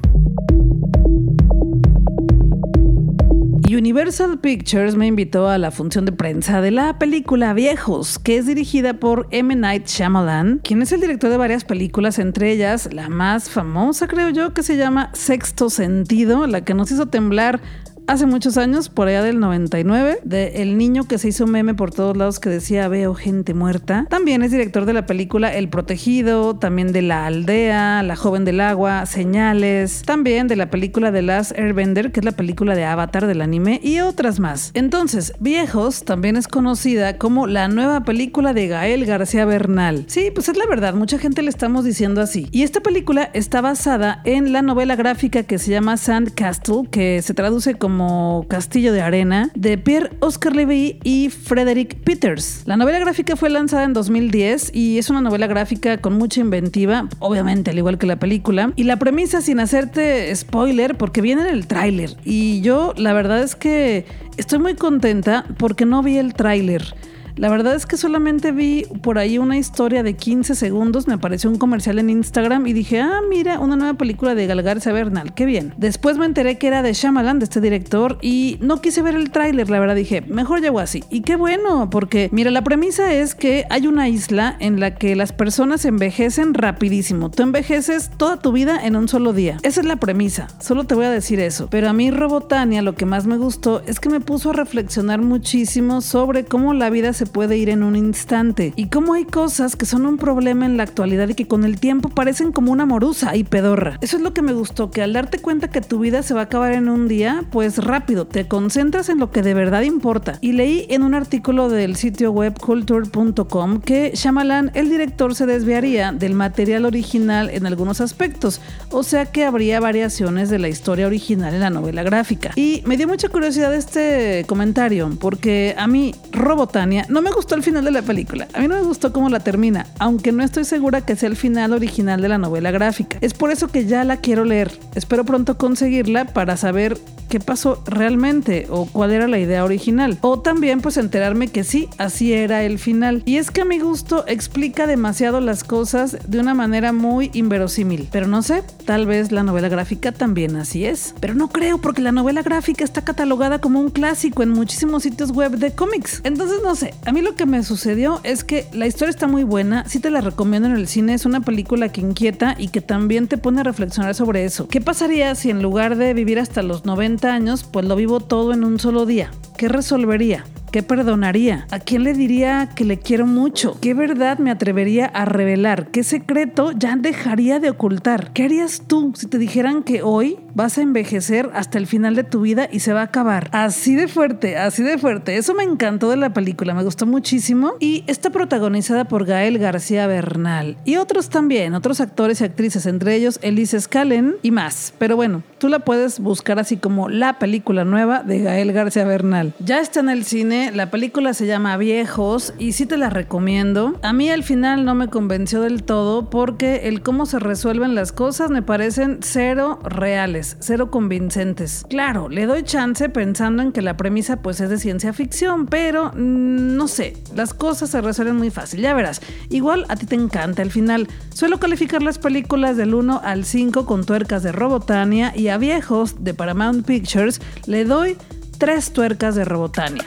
Universal 3.77 4.39
Pictures 4.39 4.95
me 4.95 5.07
invitó 5.07 5.47
a 5.47 5.57
la 5.57 5.71
función 5.71 6.05
de 6.05 6.11
prensa 6.11 6.61
de 6.61 6.71
la 6.71 6.99
película 6.99 7.53
Viejos, 7.53 8.19
que 8.19 8.37
es 8.37 8.45
dirigida 8.45 8.95
por 8.99 9.27
M. 9.31 9.55
Night 9.55 9.87
Shyamalan, 9.87 10.59
quien 10.63 10.81
es 10.81 10.91
el 10.91 10.99
director 10.99 11.29
de 11.29 11.37
varias 11.37 11.63
películas, 11.63 12.19
entre 12.19 12.51
ellas 12.51 12.89
la 12.91 13.07
más 13.07 13.49
famosa, 13.49 14.07
creo 14.07 14.29
yo, 14.29 14.53
que 14.53 14.63
se 14.63 14.75
llama 14.75 15.09
Sexto 15.13 15.69
Sentido, 15.69 16.47
la 16.47 16.65
que 16.65 16.73
nos 16.73 16.91
hizo 16.91 17.07
temblar 17.07 17.61
hace 18.11 18.25
muchos 18.25 18.57
años, 18.57 18.89
por 18.89 19.07
allá 19.07 19.23
del 19.23 19.39
99, 19.39 20.19
de 20.25 20.61
El 20.61 20.77
niño 20.77 21.05
que 21.05 21.17
se 21.17 21.29
hizo 21.29 21.47
meme 21.47 21.73
por 21.73 21.91
todos 21.91 22.17
lados 22.17 22.41
que 22.41 22.49
decía 22.49 22.89
veo 22.89 23.15
gente 23.15 23.53
muerta. 23.53 24.05
También 24.09 24.43
es 24.43 24.51
director 24.51 24.85
de 24.85 24.91
la 24.91 25.05
película 25.05 25.53
El 25.53 25.69
Protegido, 25.69 26.57
también 26.57 26.91
de 26.91 27.03
La 27.03 27.25
Aldea, 27.25 28.03
La 28.03 28.17
Joven 28.17 28.43
del 28.43 28.59
Agua, 28.59 29.05
Señales, 29.05 30.03
también 30.05 30.49
de 30.49 30.57
la 30.57 30.69
película 30.69 31.09
The 31.13 31.21
Last 31.21 31.57
Airbender, 31.57 32.11
que 32.11 32.19
es 32.19 32.25
la 32.25 32.33
película 32.33 32.75
de 32.75 32.83
Avatar 32.83 33.27
del 33.27 33.41
anime, 33.41 33.79
y 33.81 34.01
otras 34.01 34.41
más. 34.41 34.71
Entonces, 34.73 35.33
Viejos 35.39 36.03
también 36.03 36.35
es 36.35 36.49
conocida 36.49 37.17
como 37.17 37.47
la 37.47 37.69
nueva 37.69 38.03
película 38.03 38.53
de 38.53 38.67
Gael 38.67 39.05
García 39.05 39.45
Bernal. 39.45 40.03
Sí, 40.07 40.31
pues 40.33 40.49
es 40.49 40.57
la 40.57 40.65
verdad, 40.67 40.95
mucha 40.95 41.17
gente 41.17 41.43
le 41.43 41.49
estamos 41.49 41.85
diciendo 41.85 42.19
así. 42.19 42.49
Y 42.51 42.63
esta 42.63 42.81
película 42.81 43.29
está 43.33 43.61
basada 43.61 44.21
en 44.25 44.51
la 44.51 44.61
novela 44.61 44.97
gráfica 44.97 45.43
que 45.43 45.57
se 45.57 45.71
llama 45.71 45.95
Sand 45.95 46.33
Castle, 46.33 46.89
que 46.91 47.21
se 47.21 47.33
traduce 47.33 47.75
como 47.75 48.00
Castillo 48.47 48.93
de 48.93 49.01
Arena, 49.01 49.49
de 49.55 49.77
Pierre 49.77 50.11
Oscar 50.19 50.55
Levy 50.55 50.99
y 51.03 51.29
Frederick 51.29 51.95
Peters. 52.03 52.63
La 52.65 52.77
novela 52.77 52.99
gráfica 52.99 53.35
fue 53.35 53.49
lanzada 53.49 53.83
en 53.83 53.93
2010 53.93 54.71
y 54.73 54.97
es 54.97 55.09
una 55.09 55.21
novela 55.21 55.47
gráfica 55.47 55.97
con 55.97 56.13
mucha 56.17 56.41
inventiva, 56.41 57.07
obviamente 57.19 57.71
al 57.71 57.77
igual 57.77 57.97
que 57.97 58.07
la 58.07 58.19
película. 58.19 58.73
Y 58.75 58.83
la 58.83 58.97
premisa, 58.97 59.41
sin 59.41 59.59
hacerte 59.59 60.35
spoiler, 60.35 60.97
porque 60.97 61.21
viene 61.21 61.43
en 61.43 61.47
el 61.49 61.67
tráiler. 61.67 62.15
Y 62.23 62.61
yo 62.61 62.93
la 62.97 63.13
verdad 63.13 63.41
es 63.41 63.55
que 63.55 64.05
estoy 64.37 64.59
muy 64.59 64.75
contenta 64.75 65.45
porque 65.57 65.85
no 65.85 66.03
vi 66.03 66.17
el 66.17 66.33
tráiler. 66.33 66.95
La 67.35 67.49
verdad 67.49 67.75
es 67.75 67.85
que 67.85 67.97
solamente 67.97 68.51
vi 68.51 68.85
por 69.01 69.17
ahí 69.17 69.37
una 69.37 69.57
historia 69.57 70.03
de 70.03 70.15
15 70.15 70.55
segundos, 70.55 71.07
me 71.07 71.13
apareció 71.13 71.49
un 71.49 71.57
comercial 71.57 71.99
en 71.99 72.09
Instagram 72.09 72.67
y 72.67 72.73
dije, 72.73 72.99
ah, 72.99 73.21
mira, 73.27 73.59
una 73.59 73.75
nueva 73.75 73.93
película 73.95 74.35
de 74.35 74.47
Galgarza 74.47 74.91
Bernal, 74.91 75.33
qué 75.33 75.45
bien. 75.45 75.73
Después 75.77 76.17
me 76.17 76.25
enteré 76.25 76.57
que 76.57 76.67
era 76.67 76.83
de 76.83 76.93
Shyamalan, 76.93 77.39
de 77.39 77.45
este 77.45 77.61
director, 77.61 78.17
y 78.21 78.57
no 78.61 78.81
quise 78.81 79.01
ver 79.01 79.15
el 79.15 79.31
tráiler, 79.31 79.69
la 79.69 79.79
verdad 79.79 79.95
dije, 79.95 80.21
mejor 80.21 80.61
llego 80.61 80.79
así. 80.79 81.03
Y 81.09 81.21
qué 81.21 81.35
bueno, 81.35 81.89
porque 81.89 82.29
mira, 82.31 82.51
la 82.51 82.63
premisa 82.63 83.13
es 83.13 83.35
que 83.35 83.65
hay 83.69 83.87
una 83.87 84.09
isla 84.09 84.55
en 84.59 84.79
la 84.79 84.95
que 84.95 85.15
las 85.15 85.33
personas 85.33 85.85
envejecen 85.85 86.53
rapidísimo. 86.53 87.31
Tú 87.31 87.43
envejeces 87.43 88.09
toda 88.17 88.37
tu 88.37 88.51
vida 88.51 88.85
en 88.85 88.95
un 88.95 89.07
solo 89.07 89.33
día. 89.33 89.57
Esa 89.63 89.81
es 89.81 89.87
la 89.87 89.95
premisa, 89.95 90.47
solo 90.59 90.83
te 90.83 90.95
voy 90.95 91.05
a 91.05 91.11
decir 91.11 91.39
eso. 91.39 91.67
Pero 91.69 91.89
a 91.89 91.93
mí 91.93 92.11
Robotania 92.11 92.81
lo 92.81 92.95
que 92.95 93.05
más 93.05 93.25
me 93.25 93.37
gustó 93.37 93.81
es 93.85 93.99
que 93.99 94.09
me 94.09 94.19
puso 94.19 94.51
a 94.51 94.53
reflexionar 94.53 95.21
muchísimo 95.21 96.01
sobre 96.01 96.45
cómo 96.45 96.73
la 96.73 96.89
vida 96.89 97.13
se 97.13 97.20
se 97.21 97.27
puede 97.27 97.55
ir 97.55 97.69
en 97.69 97.83
un 97.83 97.95
instante 97.95 98.73
y 98.75 98.87
cómo 98.87 99.13
hay 99.13 99.25
cosas 99.25 99.75
que 99.75 99.85
son 99.85 100.07
un 100.07 100.17
problema 100.17 100.65
en 100.65 100.75
la 100.75 100.81
actualidad 100.81 101.29
y 101.29 101.35
que 101.35 101.47
con 101.47 101.65
el 101.65 101.79
tiempo 101.79 102.09
parecen 102.09 102.51
como 102.51 102.71
una 102.71 102.87
morusa 102.87 103.35
y 103.35 103.43
pedorra. 103.43 103.99
Eso 104.01 104.17
es 104.17 104.23
lo 104.23 104.33
que 104.33 104.41
me 104.41 104.53
gustó, 104.53 104.89
que 104.89 105.03
al 105.03 105.13
darte 105.13 105.37
cuenta 105.37 105.67
que 105.67 105.81
tu 105.81 105.99
vida 105.99 106.23
se 106.23 106.33
va 106.33 106.39
a 106.39 106.43
acabar 106.45 106.73
en 106.73 106.89
un 106.89 107.07
día, 107.07 107.43
pues 107.51 107.77
rápido, 107.77 108.25
te 108.25 108.47
concentras 108.47 109.07
en 109.09 109.19
lo 109.19 109.29
que 109.29 109.43
de 109.43 109.53
verdad 109.53 109.83
importa. 109.83 110.39
Y 110.41 110.53
leí 110.53 110.87
en 110.89 111.03
un 111.03 111.13
artículo 111.13 111.69
del 111.69 111.95
sitio 111.95 112.31
web 112.31 112.59
culture.com 112.59 113.81
que 113.81 114.13
Shyamalan, 114.15 114.71
el 114.73 114.89
director, 114.89 115.35
se 115.35 115.45
desviaría 115.45 116.13
del 116.13 116.33
material 116.33 116.85
original 116.85 117.51
en 117.51 117.67
algunos 117.67 118.01
aspectos, 118.01 118.61
o 118.89 119.03
sea 119.03 119.27
que 119.27 119.45
habría 119.45 119.79
variaciones 119.79 120.49
de 120.49 120.57
la 120.57 120.69
historia 120.69 121.05
original 121.05 121.53
en 121.53 121.59
la 121.59 121.69
novela 121.69 122.01
gráfica. 122.01 122.49
Y 122.55 122.81
me 122.87 122.97
dio 122.97 123.07
mucha 123.07 123.29
curiosidad 123.29 123.75
este 123.75 124.43
comentario, 124.47 125.15
porque 125.19 125.75
a 125.77 125.85
mí 125.85 126.15
Robotania 126.31 127.05
no 127.11 127.21
me 127.21 127.31
gustó 127.31 127.55
el 127.55 127.63
final 127.63 127.83
de 127.83 127.91
la 127.91 128.01
película. 128.01 128.47
A 128.53 128.59
mí 128.59 128.67
no 128.67 128.75
me 128.75 128.83
gustó 128.83 129.11
cómo 129.11 129.29
la 129.29 129.39
termina, 129.39 129.85
aunque 129.99 130.31
no 130.31 130.43
estoy 130.43 130.63
segura 130.65 131.01
que 131.01 131.15
sea 131.15 131.29
el 131.29 131.35
final 131.35 131.73
original 131.73 132.21
de 132.21 132.29
la 132.29 132.37
novela 132.37 132.71
gráfica. 132.71 133.17
Es 133.21 133.33
por 133.33 133.51
eso 133.51 133.67
que 133.67 133.85
ya 133.85 134.03
la 134.03 134.17
quiero 134.17 134.45
leer. 134.45 134.71
Espero 134.95 135.25
pronto 135.25 135.57
conseguirla 135.57 136.25
para 136.25 136.57
saber 136.57 136.97
qué 137.31 137.39
pasó 137.39 137.81
realmente 137.85 138.67
o 138.69 138.85
cuál 138.85 139.11
era 139.11 139.27
la 139.27 139.39
idea 139.39 139.63
original. 139.63 140.17
O 140.21 140.39
también 140.39 140.81
pues 140.81 140.97
enterarme 140.97 141.47
que 141.47 141.63
sí, 141.63 141.87
así 141.97 142.33
era 142.33 142.63
el 142.63 142.77
final. 142.77 143.23
Y 143.25 143.37
es 143.37 143.51
que 143.51 143.61
a 143.61 143.65
mi 143.65 143.79
gusto 143.79 144.25
explica 144.27 144.85
demasiado 144.85 145.39
las 145.39 145.63
cosas 145.63 146.17
de 146.27 146.39
una 146.39 146.53
manera 146.53 146.91
muy 146.91 147.31
inverosímil. 147.33 148.09
Pero 148.11 148.27
no 148.27 148.41
sé, 148.41 148.63
tal 148.85 149.05
vez 149.05 149.31
la 149.31 149.43
novela 149.43 149.69
gráfica 149.69 150.11
también 150.11 150.57
así 150.57 150.85
es. 150.85 151.15
Pero 151.21 151.33
no 151.33 151.47
creo 151.47 151.77
porque 151.77 152.01
la 152.01 152.11
novela 152.11 152.41
gráfica 152.41 152.83
está 152.83 153.03
catalogada 153.03 153.59
como 153.59 153.79
un 153.79 153.89
clásico 153.89 154.43
en 154.43 154.49
muchísimos 154.49 155.03
sitios 155.03 155.31
web 155.31 155.51
de 155.57 155.71
cómics. 155.71 156.21
Entonces 156.25 156.59
no 156.63 156.75
sé, 156.75 156.93
a 157.05 157.11
mí 157.11 157.21
lo 157.21 157.35
que 157.35 157.45
me 157.45 157.63
sucedió 157.63 158.19
es 158.23 158.43
que 158.43 158.67
la 158.73 158.87
historia 158.87 159.09
está 159.09 159.27
muy 159.27 159.43
buena, 159.43 159.87
sí 159.87 159.99
te 159.99 160.11
la 160.11 160.21
recomiendo 160.21 160.67
en 160.67 160.75
el 160.75 160.87
cine, 160.87 161.13
es 161.13 161.25
una 161.25 161.41
película 161.41 161.89
que 161.89 162.01
inquieta 162.01 162.55
y 162.57 162.67
que 162.67 162.81
también 162.81 163.27
te 163.27 163.37
pone 163.37 163.61
a 163.61 163.63
reflexionar 163.63 164.13
sobre 164.15 164.45
eso. 164.45 164.67
¿Qué 164.67 164.81
pasaría 164.81 165.33
si 165.35 165.49
en 165.49 165.61
lugar 165.61 165.95
de 165.95 166.13
vivir 166.13 166.39
hasta 166.39 166.61
los 166.61 166.85
90 166.85 167.33
años, 167.33 167.63
pues 167.63 167.85
lo 167.85 167.95
vivo 167.95 168.19
todo 168.19 168.53
en 168.53 168.63
un 168.63 168.79
solo 168.79 169.05
día. 169.05 169.31
¿Qué 169.61 169.67
resolvería? 169.67 170.43
¿Qué 170.71 170.81
perdonaría? 170.81 171.67
¿A 171.69 171.77
quién 171.77 172.03
le 172.03 172.15
diría 172.15 172.71
que 172.75 172.83
le 172.83 172.97
quiero 172.97 173.27
mucho? 173.27 173.77
¿Qué 173.79 173.93
verdad 173.93 174.39
me 174.39 174.49
atrevería 174.49 175.05
a 175.05 175.25
revelar? 175.25 175.91
¿Qué 175.91 176.03
secreto 176.03 176.71
ya 176.71 176.95
dejaría 176.95 177.59
de 177.59 177.69
ocultar? 177.69 178.33
¿Qué 178.33 178.45
harías 178.45 178.81
tú 178.87 179.13
si 179.15 179.27
te 179.27 179.37
dijeran 179.37 179.83
que 179.83 180.01
hoy 180.01 180.39
vas 180.55 180.79
a 180.79 180.81
envejecer 180.81 181.51
hasta 181.53 181.77
el 181.77 181.85
final 181.85 182.15
de 182.15 182.23
tu 182.23 182.41
vida 182.41 182.69
y 182.71 182.79
se 182.79 182.91
va 182.91 183.01
a 183.01 183.03
acabar? 183.03 183.49
Así 183.51 183.93
de 183.93 184.07
fuerte, 184.07 184.57
así 184.57 184.81
de 184.81 184.97
fuerte. 184.97 185.37
Eso 185.37 185.53
me 185.53 185.61
encantó 185.61 186.09
de 186.09 186.17
la 186.17 186.33
película, 186.33 186.73
me 186.73 186.83
gustó 186.83 187.05
muchísimo. 187.05 187.73
Y 187.79 188.03
está 188.07 188.31
protagonizada 188.31 189.05
por 189.05 189.25
Gael 189.25 189.59
García 189.59 190.07
Bernal. 190.07 190.75
Y 190.85 190.95
otros 190.95 191.29
también, 191.29 191.75
otros 191.75 192.01
actores 192.01 192.41
y 192.41 192.45
actrices, 192.45 192.87
entre 192.87 193.13
ellos 193.13 193.37
Elise 193.43 193.79
Scallen 193.79 194.37
y 194.41 194.49
más. 194.49 194.95
Pero 194.97 195.15
bueno, 195.15 195.43
tú 195.61 195.69
la 195.69 195.79
puedes 195.79 196.19
buscar 196.19 196.57
así 196.57 196.77
como 196.77 197.07
la 197.07 197.37
película 197.37 197.85
nueva 197.85 198.23
de 198.23 198.39
Gael 198.39 198.73
García 198.73 199.05
Bernal. 199.05 199.53
Ya 199.59 199.79
está 199.79 199.99
en 199.99 200.09
el 200.09 200.25
cine 200.25 200.71
la 200.73 200.89
película 200.89 201.35
se 201.35 201.45
llama 201.45 201.77
Viejos 201.77 202.55
y 202.57 202.71
sí 202.71 202.87
te 202.87 202.97
la 202.97 203.11
recomiendo. 203.11 203.99
A 204.01 204.11
mí 204.11 204.27
al 204.31 204.41
final 204.41 204.85
no 204.85 204.95
me 204.95 205.07
convenció 205.07 205.61
del 205.61 205.83
todo 205.83 206.31
porque 206.31 206.87
el 206.87 207.03
cómo 207.03 207.27
se 207.27 207.37
resuelven 207.37 207.93
las 207.93 208.11
cosas 208.11 208.49
me 208.49 208.63
parecen 208.63 209.19
cero 209.21 209.79
reales, 209.83 210.57
cero 210.61 210.89
convincentes. 210.89 211.85
Claro, 211.89 212.27
le 212.27 212.47
doy 212.47 212.63
chance 212.63 213.07
pensando 213.09 213.61
en 213.61 213.71
que 213.71 213.83
la 213.83 213.97
premisa 213.97 214.37
pues 214.37 214.59
es 214.61 214.71
de 214.71 214.79
ciencia 214.79 215.13
ficción, 215.13 215.67
pero 215.67 216.07
mm, 216.07 216.75
no 216.75 216.87
sé, 216.87 217.21
las 217.35 217.53
cosas 217.53 217.91
se 217.91 218.01
resuelven 218.01 218.37
muy 218.37 218.49
fácil, 218.49 218.81
ya 218.81 218.95
verás. 218.95 219.21
Igual 219.49 219.85
a 219.89 219.95
ti 219.95 220.07
te 220.07 220.15
encanta 220.15 220.63
el 220.63 220.71
final. 220.71 221.07
Suelo 221.35 221.59
calificar 221.59 222.01
las 222.01 222.17
películas 222.17 222.77
del 222.77 222.95
1 222.95 223.21
al 223.23 223.45
5 223.45 223.85
con 223.85 224.05
tuercas 224.05 224.41
de 224.41 224.51
Robotania 224.51 225.33
y 225.35 225.49
Viejos 225.57 226.23
de 226.23 226.33
Paramount 226.33 226.85
Pictures 226.85 227.41
le 227.65 227.85
doy 227.85 228.17
tres 228.57 228.93
tuercas 228.93 229.35
de 229.35 229.45
Robotania. 229.45 230.05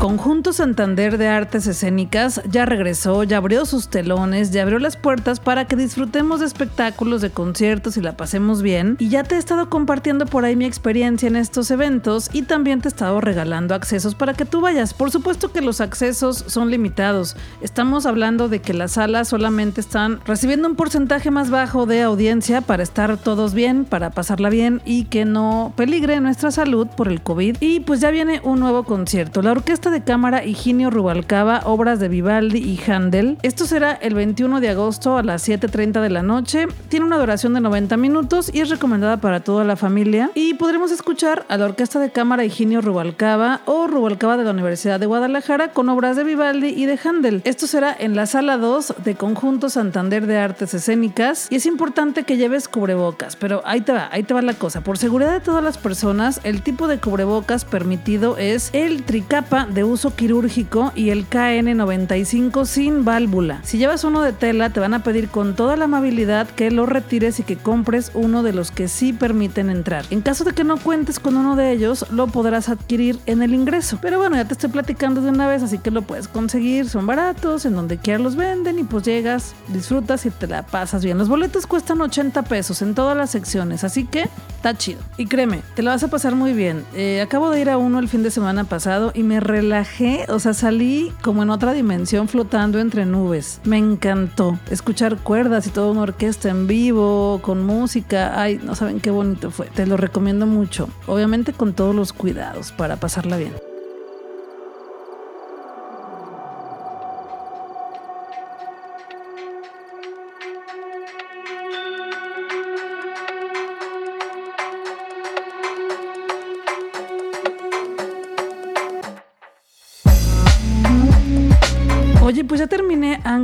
Conjunto 0.00 0.54
Santander 0.54 1.18
de 1.18 1.28
Artes 1.28 1.66
Escénicas 1.66 2.40
ya 2.48 2.64
regresó, 2.64 3.22
ya 3.22 3.36
abrió 3.36 3.66
sus 3.66 3.88
telones, 3.88 4.50
ya 4.50 4.62
abrió 4.62 4.78
las 4.78 4.96
puertas 4.96 5.40
para 5.40 5.66
que 5.66 5.76
disfrutemos 5.76 6.40
de 6.40 6.46
espectáculos, 6.46 7.20
de 7.20 7.28
conciertos 7.28 7.98
y 7.98 8.00
la 8.00 8.16
pasemos 8.16 8.62
bien. 8.62 8.96
Y 8.98 9.10
ya 9.10 9.24
te 9.24 9.34
he 9.34 9.38
estado 9.38 9.68
compartiendo 9.68 10.24
por 10.24 10.46
ahí 10.46 10.56
mi 10.56 10.64
experiencia 10.64 11.26
en 11.26 11.36
estos 11.36 11.70
eventos 11.70 12.30
y 12.32 12.44
también 12.44 12.80
te 12.80 12.88
he 12.88 12.92
estado 12.92 13.20
regalando 13.20 13.74
accesos 13.74 14.14
para 14.14 14.32
que 14.32 14.46
tú 14.46 14.62
vayas. 14.62 14.94
Por 14.94 15.10
supuesto 15.10 15.52
que 15.52 15.60
los 15.60 15.82
accesos 15.82 16.44
son 16.46 16.70
limitados. 16.70 17.36
Estamos 17.60 18.06
hablando 18.06 18.48
de 18.48 18.62
que 18.62 18.72
las 18.72 18.92
salas 18.92 19.28
solamente 19.28 19.82
están 19.82 20.20
recibiendo 20.24 20.66
un 20.66 20.76
porcentaje 20.76 21.30
más 21.30 21.50
bajo 21.50 21.84
de 21.84 22.00
audiencia 22.00 22.62
para 22.62 22.82
estar 22.82 23.18
todos 23.18 23.52
bien, 23.52 23.84
para 23.84 24.08
pasarla 24.08 24.48
bien 24.48 24.80
y 24.86 25.04
que 25.04 25.26
no 25.26 25.74
peligre 25.76 26.18
nuestra 26.22 26.50
salud 26.50 26.86
por 26.86 27.08
el 27.08 27.20
COVID. 27.20 27.58
Y 27.60 27.80
pues 27.80 28.00
ya 28.00 28.10
viene 28.10 28.40
un 28.42 28.60
nuevo 28.60 28.84
concierto. 28.84 29.42
La 29.42 29.52
orquesta 29.52 29.89
de 29.90 30.02
cámara 30.02 30.44
Higinio 30.44 30.90
Rubalcaba, 30.90 31.62
obras 31.64 31.98
de 32.00 32.08
Vivaldi 32.08 32.58
y 32.58 32.80
Handel. 32.90 33.38
Esto 33.42 33.66
será 33.66 33.92
el 33.92 34.14
21 34.14 34.60
de 34.60 34.68
agosto 34.68 35.16
a 35.16 35.22
las 35.22 35.48
7.30 35.48 36.00
de 36.00 36.10
la 36.10 36.22
noche. 36.22 36.66
Tiene 36.88 37.06
una 37.06 37.18
duración 37.18 37.54
de 37.54 37.60
90 37.60 37.96
minutos 37.96 38.50
y 38.52 38.60
es 38.60 38.70
recomendada 38.70 39.18
para 39.18 39.40
toda 39.40 39.64
la 39.64 39.76
familia. 39.76 40.30
Y 40.34 40.54
podremos 40.54 40.90
escuchar 40.92 41.44
a 41.48 41.56
la 41.56 41.66
Orquesta 41.66 41.98
de 41.98 42.10
Cámara 42.10 42.44
Higinio 42.44 42.80
Rubalcaba 42.80 43.60
o 43.66 43.86
Rubalcaba 43.86 44.36
de 44.36 44.44
la 44.44 44.50
Universidad 44.50 45.00
de 45.00 45.06
Guadalajara 45.06 45.72
con 45.72 45.88
obras 45.88 46.16
de 46.16 46.24
Vivaldi 46.24 46.68
y 46.68 46.86
de 46.86 46.98
Handel. 47.02 47.42
Esto 47.44 47.66
será 47.66 47.94
en 47.98 48.16
la 48.16 48.26
sala 48.26 48.56
2 48.56 48.94
de 49.04 49.14
Conjunto 49.14 49.70
Santander 49.70 50.26
de 50.26 50.38
Artes 50.38 50.74
Escénicas 50.74 51.48
y 51.50 51.56
es 51.56 51.66
importante 51.66 52.24
que 52.24 52.36
lleves 52.36 52.68
cubrebocas, 52.68 53.36
pero 53.36 53.62
ahí 53.64 53.80
te 53.80 53.92
va, 53.92 54.08
ahí 54.12 54.22
te 54.22 54.34
va 54.34 54.42
la 54.42 54.54
cosa. 54.54 54.82
Por 54.82 54.98
seguridad 54.98 55.32
de 55.32 55.40
todas 55.40 55.64
las 55.64 55.78
personas, 55.78 56.40
el 56.44 56.62
tipo 56.62 56.88
de 56.88 56.98
cubrebocas 56.98 57.64
permitido 57.64 58.36
es 58.36 58.70
el 58.72 59.02
tricapa 59.02 59.66
de 59.66 59.79
uso 59.84 60.14
quirúrgico 60.14 60.92
y 60.94 61.10
el 61.10 61.28
KN95 61.28 62.64
sin 62.64 63.04
válvula. 63.04 63.60
Si 63.62 63.78
llevas 63.78 64.04
uno 64.04 64.22
de 64.22 64.32
tela, 64.32 64.70
te 64.70 64.80
van 64.80 64.94
a 64.94 65.02
pedir 65.02 65.28
con 65.28 65.54
toda 65.54 65.76
la 65.76 65.84
amabilidad 65.84 66.48
que 66.48 66.70
lo 66.70 66.86
retires 66.86 67.40
y 67.40 67.42
que 67.42 67.56
compres 67.56 68.10
uno 68.14 68.42
de 68.42 68.52
los 68.52 68.70
que 68.70 68.88
sí 68.88 69.12
permiten 69.12 69.70
entrar. 69.70 70.04
En 70.10 70.20
caso 70.20 70.44
de 70.44 70.52
que 70.52 70.64
no 70.64 70.76
cuentes 70.76 71.18
con 71.18 71.36
uno 71.36 71.56
de 71.56 71.72
ellos, 71.72 72.06
lo 72.10 72.26
podrás 72.26 72.68
adquirir 72.68 73.18
en 73.26 73.42
el 73.42 73.54
ingreso. 73.54 73.98
Pero 74.00 74.18
bueno, 74.18 74.36
ya 74.36 74.44
te 74.44 74.54
estoy 74.54 74.70
platicando 74.70 75.20
de 75.20 75.30
una 75.30 75.48
vez, 75.48 75.62
así 75.62 75.78
que 75.78 75.90
lo 75.90 76.02
puedes 76.02 76.28
conseguir. 76.28 76.88
Son 76.88 77.06
baratos, 77.06 77.64
en 77.64 77.74
donde 77.74 77.98
quiera 77.98 78.18
los 78.18 78.36
venden 78.36 78.78
y 78.78 78.84
pues 78.84 79.04
llegas, 79.04 79.54
disfrutas 79.68 80.26
y 80.26 80.30
te 80.30 80.46
la 80.46 80.64
pasas 80.64 81.04
bien. 81.04 81.18
Los 81.18 81.28
boletos 81.28 81.66
cuestan 81.66 82.00
80 82.00 82.42
pesos 82.42 82.82
en 82.82 82.94
todas 82.94 83.16
las 83.16 83.30
secciones, 83.30 83.84
así 83.84 84.04
que 84.04 84.28
está 84.56 84.76
chido. 84.76 85.00
Y 85.16 85.26
créeme, 85.26 85.62
te 85.74 85.82
lo 85.82 85.90
vas 85.90 86.02
a 86.02 86.08
pasar 86.08 86.34
muy 86.34 86.52
bien. 86.52 86.84
Eh, 86.94 87.20
acabo 87.20 87.50
de 87.50 87.60
ir 87.60 87.70
a 87.70 87.78
uno 87.78 87.98
el 87.98 88.08
fin 88.08 88.22
de 88.22 88.30
semana 88.30 88.64
pasado 88.64 89.12
y 89.14 89.22
me 89.22 89.40
relajé, 89.40 89.69
o 90.28 90.38
sea, 90.40 90.52
salí 90.52 91.12
como 91.22 91.42
en 91.42 91.50
otra 91.50 91.72
dimensión 91.72 92.28
flotando 92.28 92.80
entre 92.80 93.06
nubes. 93.06 93.60
Me 93.64 93.78
encantó 93.78 94.58
escuchar 94.70 95.18
cuerdas 95.18 95.66
y 95.66 95.70
toda 95.70 95.92
una 95.92 96.02
orquesta 96.02 96.48
en 96.48 96.66
vivo, 96.66 97.40
con 97.42 97.64
música. 97.64 98.40
Ay, 98.40 98.60
no 98.62 98.74
saben 98.74 99.00
qué 99.00 99.10
bonito 99.10 99.50
fue. 99.50 99.66
Te 99.66 99.86
lo 99.86 99.96
recomiendo 99.96 100.46
mucho. 100.46 100.88
Obviamente 101.06 101.52
con 101.52 101.72
todos 101.72 101.94
los 101.94 102.12
cuidados 102.12 102.72
para 102.72 102.96
pasarla 102.96 103.36
bien. 103.36 103.69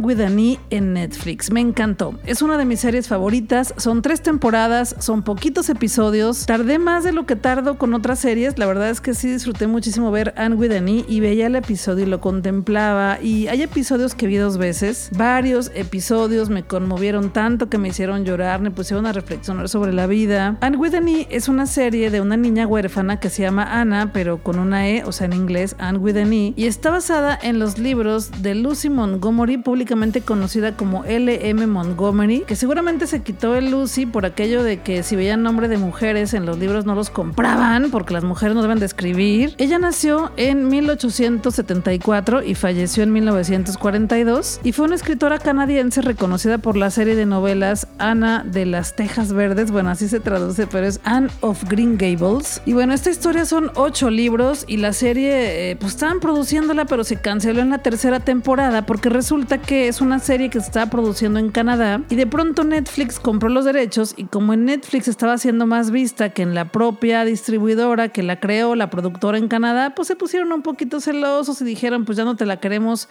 With 0.06 0.20
an 0.20 0.38
E 0.38 0.60
en 0.70 0.92
Netflix. 0.92 1.50
Me 1.50 1.60
encantó. 1.60 2.14
Es 2.24 2.40
una 2.40 2.56
de 2.56 2.64
mis 2.64 2.78
series 2.78 3.08
favoritas. 3.08 3.74
Son 3.76 4.02
tres 4.02 4.22
temporadas, 4.22 4.94
son 5.00 5.22
poquitos 5.22 5.68
episodios. 5.68 6.46
Tardé 6.46 6.78
más 6.78 7.02
de 7.02 7.12
lo 7.12 7.26
que 7.26 7.34
tardo 7.34 7.76
con 7.76 7.92
otras 7.92 8.20
series. 8.20 8.56
La 8.56 8.66
verdad 8.66 8.88
es 8.88 9.00
que 9.00 9.14
sí 9.14 9.28
disfruté 9.28 9.66
muchísimo 9.66 10.12
ver 10.12 10.32
Anne 10.36 10.54
with 10.54 10.70
an 10.70 10.88
E 10.88 11.04
y 11.08 11.18
veía 11.18 11.48
el 11.48 11.56
episodio 11.56 12.04
y 12.04 12.08
lo 12.08 12.20
contemplaba. 12.20 13.18
Y 13.20 13.48
hay 13.48 13.62
episodios 13.62 14.14
que 14.14 14.28
vi 14.28 14.36
dos 14.36 14.56
veces. 14.56 15.10
Varios 15.16 15.72
episodios 15.74 16.48
me 16.50 16.62
conmovieron 16.62 17.32
tanto 17.32 17.68
que 17.68 17.78
me 17.78 17.88
hicieron 17.88 18.24
llorar, 18.24 18.60
me 18.60 18.70
pusieron 18.70 19.06
a 19.06 19.12
reflexionar 19.12 19.68
sobre 19.68 19.92
la 19.92 20.06
vida. 20.06 20.56
Anne 20.60 20.76
with 20.76 20.94
an 20.94 21.08
E 21.08 21.26
es 21.30 21.48
una 21.48 21.66
serie 21.66 22.10
de 22.10 22.20
una 22.20 22.36
niña 22.36 22.68
huérfana 22.68 23.18
que 23.18 23.30
se 23.30 23.42
llama 23.42 23.80
Anna, 23.80 24.12
pero 24.12 24.40
con 24.42 24.60
una 24.60 24.88
E, 24.88 25.02
o 25.04 25.10
sea 25.10 25.26
en 25.26 25.32
inglés, 25.32 25.74
Anne 25.80 25.98
with 25.98 26.16
an 26.16 26.32
E. 26.32 26.54
Y 26.56 26.66
está 26.66 26.90
basada 26.90 27.36
en 27.42 27.58
los 27.58 27.78
libros 27.78 28.30
de 28.42 28.54
Lucy 28.54 28.76
Lucy 28.76 28.90
Montgomery, 28.90 29.56
públicamente 29.56 29.95
conocida 30.24 30.76
como 30.76 31.04
LM 31.04 31.66
Montgomery, 31.66 32.44
que 32.46 32.54
seguramente 32.54 33.06
se 33.06 33.22
quitó 33.22 33.54
el 33.54 33.70
Lucy 33.70 34.06
por 34.06 34.26
aquello 34.26 34.62
de 34.62 34.80
que 34.80 35.02
si 35.02 35.16
veían 35.16 35.42
nombre 35.42 35.68
de 35.68 35.78
mujeres 35.78 36.34
en 36.34 36.44
los 36.44 36.58
libros 36.58 36.84
no 36.84 36.94
los 36.94 37.08
compraban 37.10 37.90
porque 37.90 38.12
las 38.12 38.22
mujeres 38.22 38.54
no 38.54 38.62
deben 38.62 38.78
de 38.78 38.86
escribir. 38.86 39.54
Ella 39.58 39.78
nació 39.78 40.32
en 40.36 40.68
1874 40.68 42.42
y 42.42 42.54
falleció 42.54 43.02
en 43.02 43.12
1942 43.12 44.60
y 44.62 44.72
fue 44.72 44.84
una 44.84 44.96
escritora 44.96 45.38
canadiense 45.38 46.02
reconocida 46.02 46.58
por 46.58 46.76
la 46.76 46.90
serie 46.90 47.16
de 47.16 47.26
novelas 47.26 47.88
Ana 47.98 48.44
de 48.44 48.66
las 48.66 48.94
Tejas 48.94 49.32
Verdes, 49.32 49.70
bueno 49.70 49.90
así 49.90 50.08
se 50.08 50.20
traduce, 50.20 50.66
pero 50.66 50.86
es 50.86 51.00
Anne 51.04 51.28
of 51.40 51.64
Green 51.68 51.96
Gables. 51.96 52.60
Y 52.66 52.74
bueno, 52.74 52.92
esta 52.92 53.10
historia 53.10 53.46
son 53.46 53.70
ocho 53.74 54.10
libros 54.10 54.64
y 54.68 54.76
la 54.76 54.92
serie 54.92 55.70
eh, 55.70 55.76
pues 55.76 55.92
estaban 55.92 56.20
produciéndola 56.20 56.84
pero 56.84 57.02
se 57.02 57.16
canceló 57.16 57.62
en 57.62 57.70
la 57.70 57.78
tercera 57.78 58.20
temporada 58.20 58.84
porque 58.84 59.08
resulta 59.08 59.58
que 59.58 59.85
es 59.88 60.00
una 60.00 60.18
serie 60.18 60.50
que 60.50 60.60
se 60.60 60.66
estaba 60.66 60.90
produciendo 60.90 61.38
en 61.38 61.50
Canadá 61.50 62.02
y 62.08 62.16
de 62.16 62.26
pronto 62.26 62.64
Netflix 62.64 63.20
compró 63.20 63.48
los 63.48 63.64
derechos 63.64 64.14
y 64.16 64.24
como 64.24 64.52
en 64.52 64.64
Netflix 64.64 65.08
estaba 65.08 65.38
siendo 65.38 65.66
más 65.66 65.90
vista 65.90 66.30
que 66.30 66.42
en 66.42 66.54
la 66.54 66.70
propia 66.70 67.24
distribuidora 67.24 68.08
que 68.08 68.22
la 68.22 68.40
creó, 68.40 68.74
la 68.74 68.90
productora 68.90 69.38
en 69.38 69.48
Canadá, 69.48 69.94
pues 69.94 70.08
se 70.08 70.16
pusieron 70.16 70.52
un 70.52 70.62
poquito 70.62 71.00
celosos 71.00 71.60
y 71.60 71.64
dijeron 71.64 72.04
pues 72.04 72.18
ya 72.18 72.24
no 72.24 72.36
te 72.36 72.46
la 72.46 72.58
queremos 72.58 73.08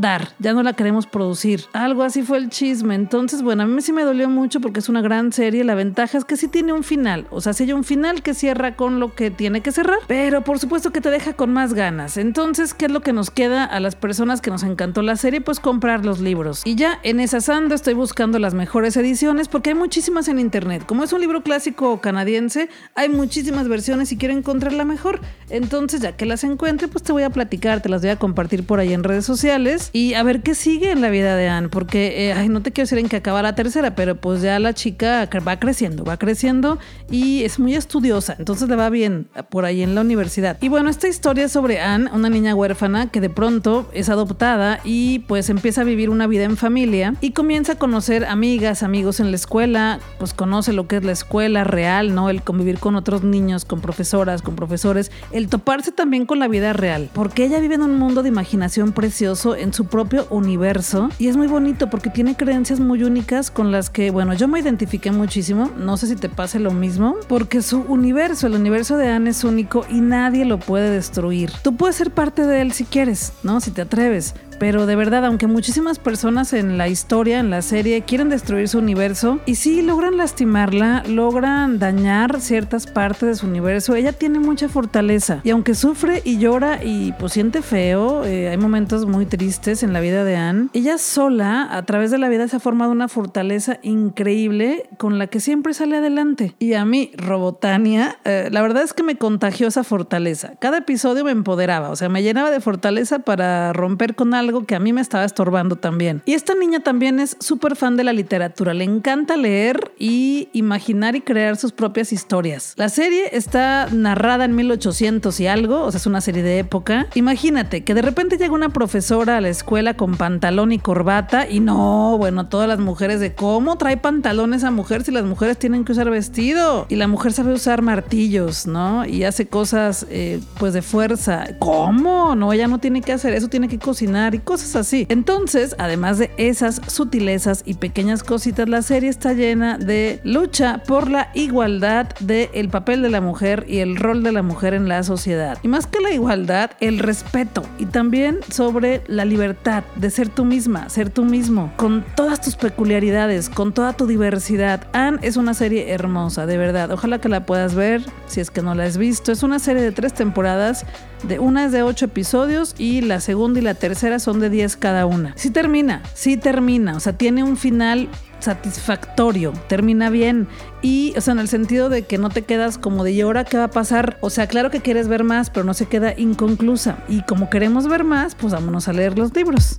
dar, 0.00 0.30
ya 0.38 0.52
no 0.52 0.62
la 0.62 0.72
queremos 0.72 1.06
producir. 1.06 1.64
Algo 1.72 2.02
así 2.02 2.22
fue 2.22 2.38
el 2.38 2.48
chisme. 2.48 2.94
Entonces, 2.94 3.42
bueno, 3.42 3.62
a 3.64 3.66
mí 3.66 3.80
sí 3.82 3.92
me 3.92 4.02
dolió 4.02 4.28
mucho 4.28 4.60
porque 4.60 4.80
es 4.80 4.88
una 4.88 5.02
gran 5.02 5.32
serie. 5.32 5.64
La 5.64 5.74
ventaja 5.74 6.18
es 6.18 6.24
que 6.24 6.36
sí 6.36 6.48
tiene 6.48 6.72
un 6.72 6.82
final. 6.82 7.26
O 7.30 7.40
sea, 7.40 7.52
si 7.52 7.64
hay 7.64 7.72
un 7.72 7.84
final 7.84 8.22
que 8.22 8.34
cierra 8.34 8.76
con 8.76 9.00
lo 9.00 9.14
que 9.14 9.30
tiene 9.30 9.60
que 9.60 9.72
cerrar, 9.72 9.98
pero 10.06 10.42
por 10.42 10.58
supuesto 10.58 10.90
que 10.90 11.00
te 11.00 11.10
deja 11.10 11.34
con 11.34 11.52
más 11.52 11.74
ganas. 11.74 12.16
Entonces, 12.16 12.74
¿qué 12.74 12.86
es 12.86 12.90
lo 12.90 13.00
que 13.00 13.12
nos 13.12 13.30
queda 13.30 13.64
a 13.64 13.80
las 13.80 13.96
personas 13.96 14.40
que 14.40 14.50
nos 14.50 14.62
encantó 14.62 15.02
la 15.02 15.16
serie? 15.16 15.40
Pues 15.40 15.60
comprar 15.60 16.04
los 16.04 16.20
libros. 16.20 16.62
Y 16.64 16.74
ya 16.74 16.98
en 17.02 17.20
esa 17.20 17.40
sanda 17.40 17.74
estoy 17.74 17.94
buscando 17.94 18.38
las 18.38 18.54
mejores 18.54 18.96
ediciones 18.96 19.48
porque 19.48 19.70
hay 19.70 19.76
muchísimas 19.76 20.28
en 20.28 20.38
internet. 20.38 20.84
Como 20.86 21.04
es 21.04 21.12
un 21.12 21.20
libro 21.20 21.42
clásico 21.42 22.00
canadiense, 22.00 22.68
hay 22.94 23.08
muchísimas 23.08 23.68
versiones 23.68 24.12
y 24.12 24.16
quiero 24.16 24.34
encontrar 24.34 24.72
la 24.72 24.84
mejor. 24.84 25.20
Entonces, 25.50 26.00
ya 26.00 26.16
que 26.16 26.26
las 26.26 26.44
encuentre, 26.44 26.88
pues 26.88 27.02
te 27.02 27.12
voy 27.12 27.22
a 27.22 27.30
platicar, 27.30 27.82
te 27.82 27.88
las 27.88 28.00
voy 28.00 28.10
a 28.10 28.16
compartir 28.16 28.64
por 28.64 28.78
ahí 28.78 28.92
en 28.92 29.04
redes 29.04 29.24
sociales 29.24 29.89
y 29.92 30.14
a 30.14 30.22
ver 30.22 30.42
qué 30.42 30.54
sigue 30.54 30.90
en 30.90 31.00
la 31.00 31.10
vida 31.10 31.36
de 31.36 31.48
Anne, 31.48 31.68
porque 31.68 32.28
eh, 32.28 32.32
ay, 32.32 32.48
no 32.48 32.62
te 32.62 32.72
quiero 32.72 32.86
decir 32.86 32.98
en 32.98 33.08
que 33.08 33.16
acaba 33.16 33.42
la 33.42 33.54
tercera, 33.54 33.94
pero 33.94 34.16
pues 34.16 34.42
ya 34.42 34.58
la 34.58 34.74
chica 34.74 35.28
va 35.46 35.58
creciendo, 35.58 36.04
va 36.04 36.16
creciendo 36.16 36.78
y 37.10 37.44
es 37.44 37.58
muy 37.58 37.74
estudiosa, 37.74 38.36
entonces 38.38 38.68
le 38.68 38.76
va 38.76 38.90
bien 38.90 39.28
por 39.50 39.64
ahí 39.64 39.82
en 39.82 39.94
la 39.94 40.02
universidad. 40.02 40.58
Y 40.60 40.68
bueno, 40.68 40.90
esta 40.90 41.08
historia 41.08 41.46
es 41.46 41.52
sobre 41.52 41.80
Anne, 41.80 42.10
una 42.12 42.30
niña 42.30 42.54
huérfana 42.54 43.10
que 43.10 43.20
de 43.20 43.30
pronto 43.30 43.88
es 43.92 44.08
adoptada 44.08 44.80
y 44.84 45.20
pues 45.20 45.50
empieza 45.50 45.80
a 45.82 45.84
vivir 45.84 46.10
una 46.10 46.26
vida 46.26 46.44
en 46.44 46.56
familia 46.56 47.14
y 47.20 47.32
comienza 47.32 47.72
a 47.72 47.78
conocer 47.78 48.24
amigas, 48.24 48.82
amigos 48.82 49.20
en 49.20 49.30
la 49.30 49.36
escuela, 49.36 50.00
pues 50.18 50.34
conoce 50.34 50.72
lo 50.72 50.86
que 50.86 50.96
es 50.96 51.04
la 51.04 51.12
escuela 51.12 51.64
real, 51.64 52.14
¿no? 52.14 52.30
El 52.30 52.42
convivir 52.42 52.78
con 52.78 52.96
otros 52.96 53.22
niños, 53.22 53.64
con 53.64 53.80
profesoras, 53.80 54.42
con 54.42 54.56
profesores, 54.56 55.10
el 55.32 55.48
toparse 55.48 55.92
también 55.92 56.26
con 56.26 56.38
la 56.38 56.48
vida 56.48 56.72
real, 56.72 57.10
porque 57.12 57.44
ella 57.44 57.60
vive 57.60 57.74
en 57.74 57.82
un 57.82 57.98
mundo 57.98 58.22
de 58.22 58.28
imaginación 58.28 58.92
precioso 58.92 59.56
en 59.56 59.69
su 59.72 59.86
propio 59.86 60.26
universo 60.30 61.08
y 61.18 61.28
es 61.28 61.36
muy 61.36 61.46
bonito 61.46 61.90
porque 61.90 62.10
tiene 62.10 62.36
creencias 62.36 62.80
muy 62.80 63.02
únicas 63.02 63.50
con 63.50 63.72
las 63.72 63.90
que, 63.90 64.10
bueno, 64.10 64.34
yo 64.34 64.48
me 64.48 64.60
identifiqué 64.60 65.10
muchísimo, 65.10 65.70
no 65.76 65.96
sé 65.96 66.06
si 66.06 66.16
te 66.16 66.28
pase 66.28 66.58
lo 66.58 66.70
mismo, 66.70 67.16
porque 67.28 67.62
su 67.62 67.80
universo, 67.82 68.46
el 68.46 68.54
universo 68.54 68.96
de 68.96 69.08
Anne 69.08 69.30
es 69.30 69.44
único 69.44 69.84
y 69.88 70.00
nadie 70.00 70.44
lo 70.44 70.58
puede 70.58 70.90
destruir. 70.90 71.50
Tú 71.62 71.76
puedes 71.76 71.96
ser 71.96 72.10
parte 72.10 72.46
de 72.46 72.60
él 72.60 72.72
si 72.72 72.84
quieres, 72.84 73.32
¿no? 73.42 73.60
Si 73.60 73.70
te 73.70 73.82
atreves, 73.82 74.34
pero 74.60 74.84
de 74.84 74.94
verdad, 74.94 75.24
aunque 75.24 75.46
muchísimas 75.46 75.98
personas 75.98 76.52
en 76.52 76.76
la 76.76 76.86
historia, 76.86 77.40
en 77.40 77.48
la 77.48 77.62
serie, 77.62 78.02
quieren 78.02 78.28
destruir 78.28 78.68
su 78.68 78.78
universo 78.78 79.40
y 79.46 79.54
sí 79.54 79.80
logran 79.80 80.18
lastimarla, 80.18 81.02
logran 81.08 81.78
dañar 81.78 82.42
ciertas 82.42 82.86
partes 82.86 83.26
de 83.26 83.34
su 83.36 83.46
universo, 83.46 83.94
ella 83.94 84.12
tiene 84.12 84.38
mucha 84.38 84.68
fortaleza 84.68 85.40
y 85.44 85.50
aunque 85.50 85.74
sufre 85.74 86.20
y 86.26 86.36
llora 86.38 86.84
y 86.84 87.12
pues 87.12 87.32
siente 87.32 87.62
feo, 87.62 88.26
eh, 88.26 88.50
hay 88.50 88.58
momentos 88.58 89.06
muy 89.06 89.24
tristes 89.24 89.82
en 89.82 89.94
la 89.94 90.00
vida 90.00 90.24
de 90.24 90.36
Anne, 90.36 90.68
ella 90.74 90.98
sola 90.98 91.74
a 91.74 91.82
través 91.86 92.10
de 92.10 92.18
la 92.18 92.28
vida 92.28 92.46
se 92.46 92.56
ha 92.56 92.60
formado 92.60 92.92
una 92.92 93.08
fortaleza 93.08 93.78
increíble 93.82 94.90
con 94.98 95.18
la 95.18 95.28
que 95.28 95.40
siempre 95.40 95.72
sale 95.72 95.96
adelante. 95.96 96.54
Y 96.58 96.74
a 96.74 96.84
mí, 96.84 97.12
Robotania, 97.16 98.18
eh, 98.24 98.50
la 98.52 98.60
verdad 98.60 98.82
es 98.82 98.92
que 98.92 99.02
me 99.02 99.16
contagió 99.16 99.68
esa 99.68 99.84
fortaleza. 99.84 100.52
Cada 100.58 100.78
episodio 100.78 101.24
me 101.24 101.30
empoderaba, 101.30 101.88
o 101.88 101.96
sea, 101.96 102.10
me 102.10 102.22
llenaba 102.22 102.50
de 102.50 102.60
fortaleza 102.60 103.20
para 103.20 103.72
romper 103.72 104.14
con 104.14 104.34
algo 104.34 104.49
algo 104.50 104.66
que 104.66 104.74
a 104.74 104.80
mí 104.80 104.92
me 104.92 105.00
estaba 105.00 105.24
estorbando 105.24 105.76
también. 105.76 106.22
Y 106.26 106.34
esta 106.34 106.54
niña 106.54 106.80
también 106.80 107.20
es 107.20 107.36
súper 107.38 107.76
fan 107.76 107.96
de 107.96 108.02
la 108.04 108.12
literatura, 108.12 108.74
le 108.74 108.84
encanta 108.84 109.36
leer 109.36 109.92
y 109.98 110.48
imaginar 110.52 111.14
y 111.14 111.20
crear 111.20 111.56
sus 111.56 111.70
propias 111.72 112.12
historias. 112.12 112.74
La 112.76 112.88
serie 112.88 113.30
está 113.32 113.88
narrada 113.92 114.44
en 114.44 114.56
1800 114.56 115.38
y 115.38 115.46
algo, 115.46 115.82
o 115.82 115.90
sea, 115.92 115.98
es 115.98 116.06
una 116.06 116.20
serie 116.20 116.42
de 116.42 116.58
época. 116.58 117.06
Imagínate 117.14 117.84
que 117.84 117.94
de 117.94 118.02
repente 118.02 118.38
llega 118.38 118.52
una 118.52 118.70
profesora 118.70 119.36
a 119.36 119.40
la 119.40 119.48
escuela 119.48 119.94
con 119.94 120.16
pantalón 120.16 120.72
y 120.72 120.78
corbata 120.78 121.48
y 121.48 121.60
no, 121.60 122.16
bueno, 122.18 122.48
todas 122.48 122.68
las 122.68 122.80
mujeres 122.80 123.20
de 123.20 123.34
cómo 123.34 123.78
trae 123.78 123.96
pantalones 123.96 124.64
a 124.64 124.70
mujer 124.70 125.04
si 125.04 125.12
las 125.12 125.24
mujeres 125.24 125.58
tienen 125.58 125.84
que 125.84 125.92
usar 125.92 126.10
vestido 126.10 126.86
y 126.88 126.96
la 126.96 127.06
mujer 127.06 127.32
sabe 127.32 127.52
usar 127.52 127.82
martillos, 127.82 128.66
¿no? 128.66 129.06
Y 129.06 129.22
hace 129.22 129.46
cosas 129.46 130.06
eh, 130.10 130.40
pues 130.58 130.72
de 130.72 130.82
fuerza. 130.82 131.46
¿Cómo? 131.60 132.34
No, 132.34 132.52
ella 132.52 132.66
no 132.66 132.78
tiene 132.78 133.00
que 133.00 133.12
hacer 133.12 133.32
eso, 133.32 133.48
tiene 133.48 133.68
que 133.68 133.78
cocinar 133.78 134.39
cosas 134.40 134.76
así. 134.76 135.06
Entonces, 135.08 135.74
además 135.78 136.18
de 136.18 136.30
esas 136.36 136.80
sutilezas 136.86 137.62
y 137.64 137.74
pequeñas 137.74 138.22
cositas, 138.22 138.68
la 138.68 138.82
serie 138.82 139.08
está 139.08 139.32
llena 139.32 139.78
de 139.78 140.20
lucha 140.24 140.82
por 140.86 141.10
la 141.10 141.30
igualdad 141.34 142.08
del 142.20 142.68
papel 142.68 143.02
de 143.02 143.10
la 143.10 143.20
mujer 143.20 143.64
y 143.68 143.78
el 143.78 143.96
rol 143.96 144.22
de 144.22 144.32
la 144.32 144.42
mujer 144.42 144.74
en 144.74 144.88
la 144.88 145.02
sociedad. 145.02 145.58
Y 145.62 145.68
más 145.68 145.86
que 145.86 146.00
la 146.00 146.12
igualdad, 146.12 146.72
el 146.80 146.98
respeto 146.98 147.62
y 147.78 147.86
también 147.86 148.38
sobre 148.50 149.02
la 149.06 149.24
libertad 149.24 149.84
de 149.96 150.10
ser 150.10 150.28
tú 150.28 150.44
misma, 150.44 150.88
ser 150.88 151.10
tú 151.10 151.24
mismo, 151.24 151.72
con 151.76 152.04
todas 152.16 152.40
tus 152.40 152.56
peculiaridades, 152.56 153.48
con 153.48 153.72
toda 153.72 153.92
tu 153.92 154.06
diversidad. 154.06 154.86
Anne 154.92 155.18
es 155.22 155.36
una 155.36 155.54
serie 155.54 155.92
hermosa, 155.92 156.46
de 156.46 156.56
verdad. 156.56 156.90
Ojalá 156.90 157.20
que 157.20 157.28
la 157.28 157.46
puedas 157.46 157.74
ver 157.74 158.02
si 158.26 158.40
es 158.40 158.50
que 158.50 158.62
no 158.62 158.74
la 158.74 158.84
has 158.84 158.96
visto. 158.96 159.32
Es 159.32 159.42
una 159.42 159.58
serie 159.58 159.82
de 159.82 159.92
tres 159.92 160.14
temporadas, 160.14 160.84
de 161.22 161.38
una 161.38 161.64
es 161.64 161.72
de 161.72 161.82
ocho 161.82 162.06
episodios 162.06 162.74
y 162.78 163.00
la 163.02 163.20
segunda 163.20 163.60
y 163.60 163.62
la 163.62 163.74
tercera 163.74 164.18
son 164.18 164.40
de 164.40 164.50
10 164.50 164.76
cada 164.76 165.06
una. 165.06 165.32
Sí 165.36 165.50
termina, 165.50 166.02
sí 166.14 166.36
termina, 166.36 166.96
o 166.96 167.00
sea, 167.00 167.12
tiene 167.14 167.42
un 167.42 167.56
final 167.56 168.08
satisfactorio, 168.38 169.52
termina 169.68 170.10
bien 170.10 170.48
y, 170.82 171.12
o 171.16 171.20
sea, 171.20 171.32
en 171.32 171.40
el 171.40 171.48
sentido 171.48 171.88
de 171.88 172.02
que 172.02 172.18
no 172.18 172.30
te 172.30 172.42
quedas 172.42 172.78
como 172.78 173.04
de, 173.04 173.12
¿y 173.12 173.20
ahora 173.20 173.44
qué 173.44 173.58
va 173.58 173.64
a 173.64 173.70
pasar? 173.70 174.18
O 174.20 174.30
sea, 174.30 174.46
claro 174.46 174.70
que 174.70 174.80
quieres 174.80 175.08
ver 175.08 175.24
más, 175.24 175.50
pero 175.50 175.64
no 175.64 175.74
se 175.74 175.86
queda 175.86 176.14
inconclusa. 176.16 176.98
Y 177.08 177.22
como 177.22 177.50
queremos 177.50 177.86
ver 177.86 178.04
más, 178.04 178.34
pues 178.34 178.52
vámonos 178.52 178.88
a 178.88 178.92
leer 178.92 179.18
los 179.18 179.34
libros. 179.34 179.78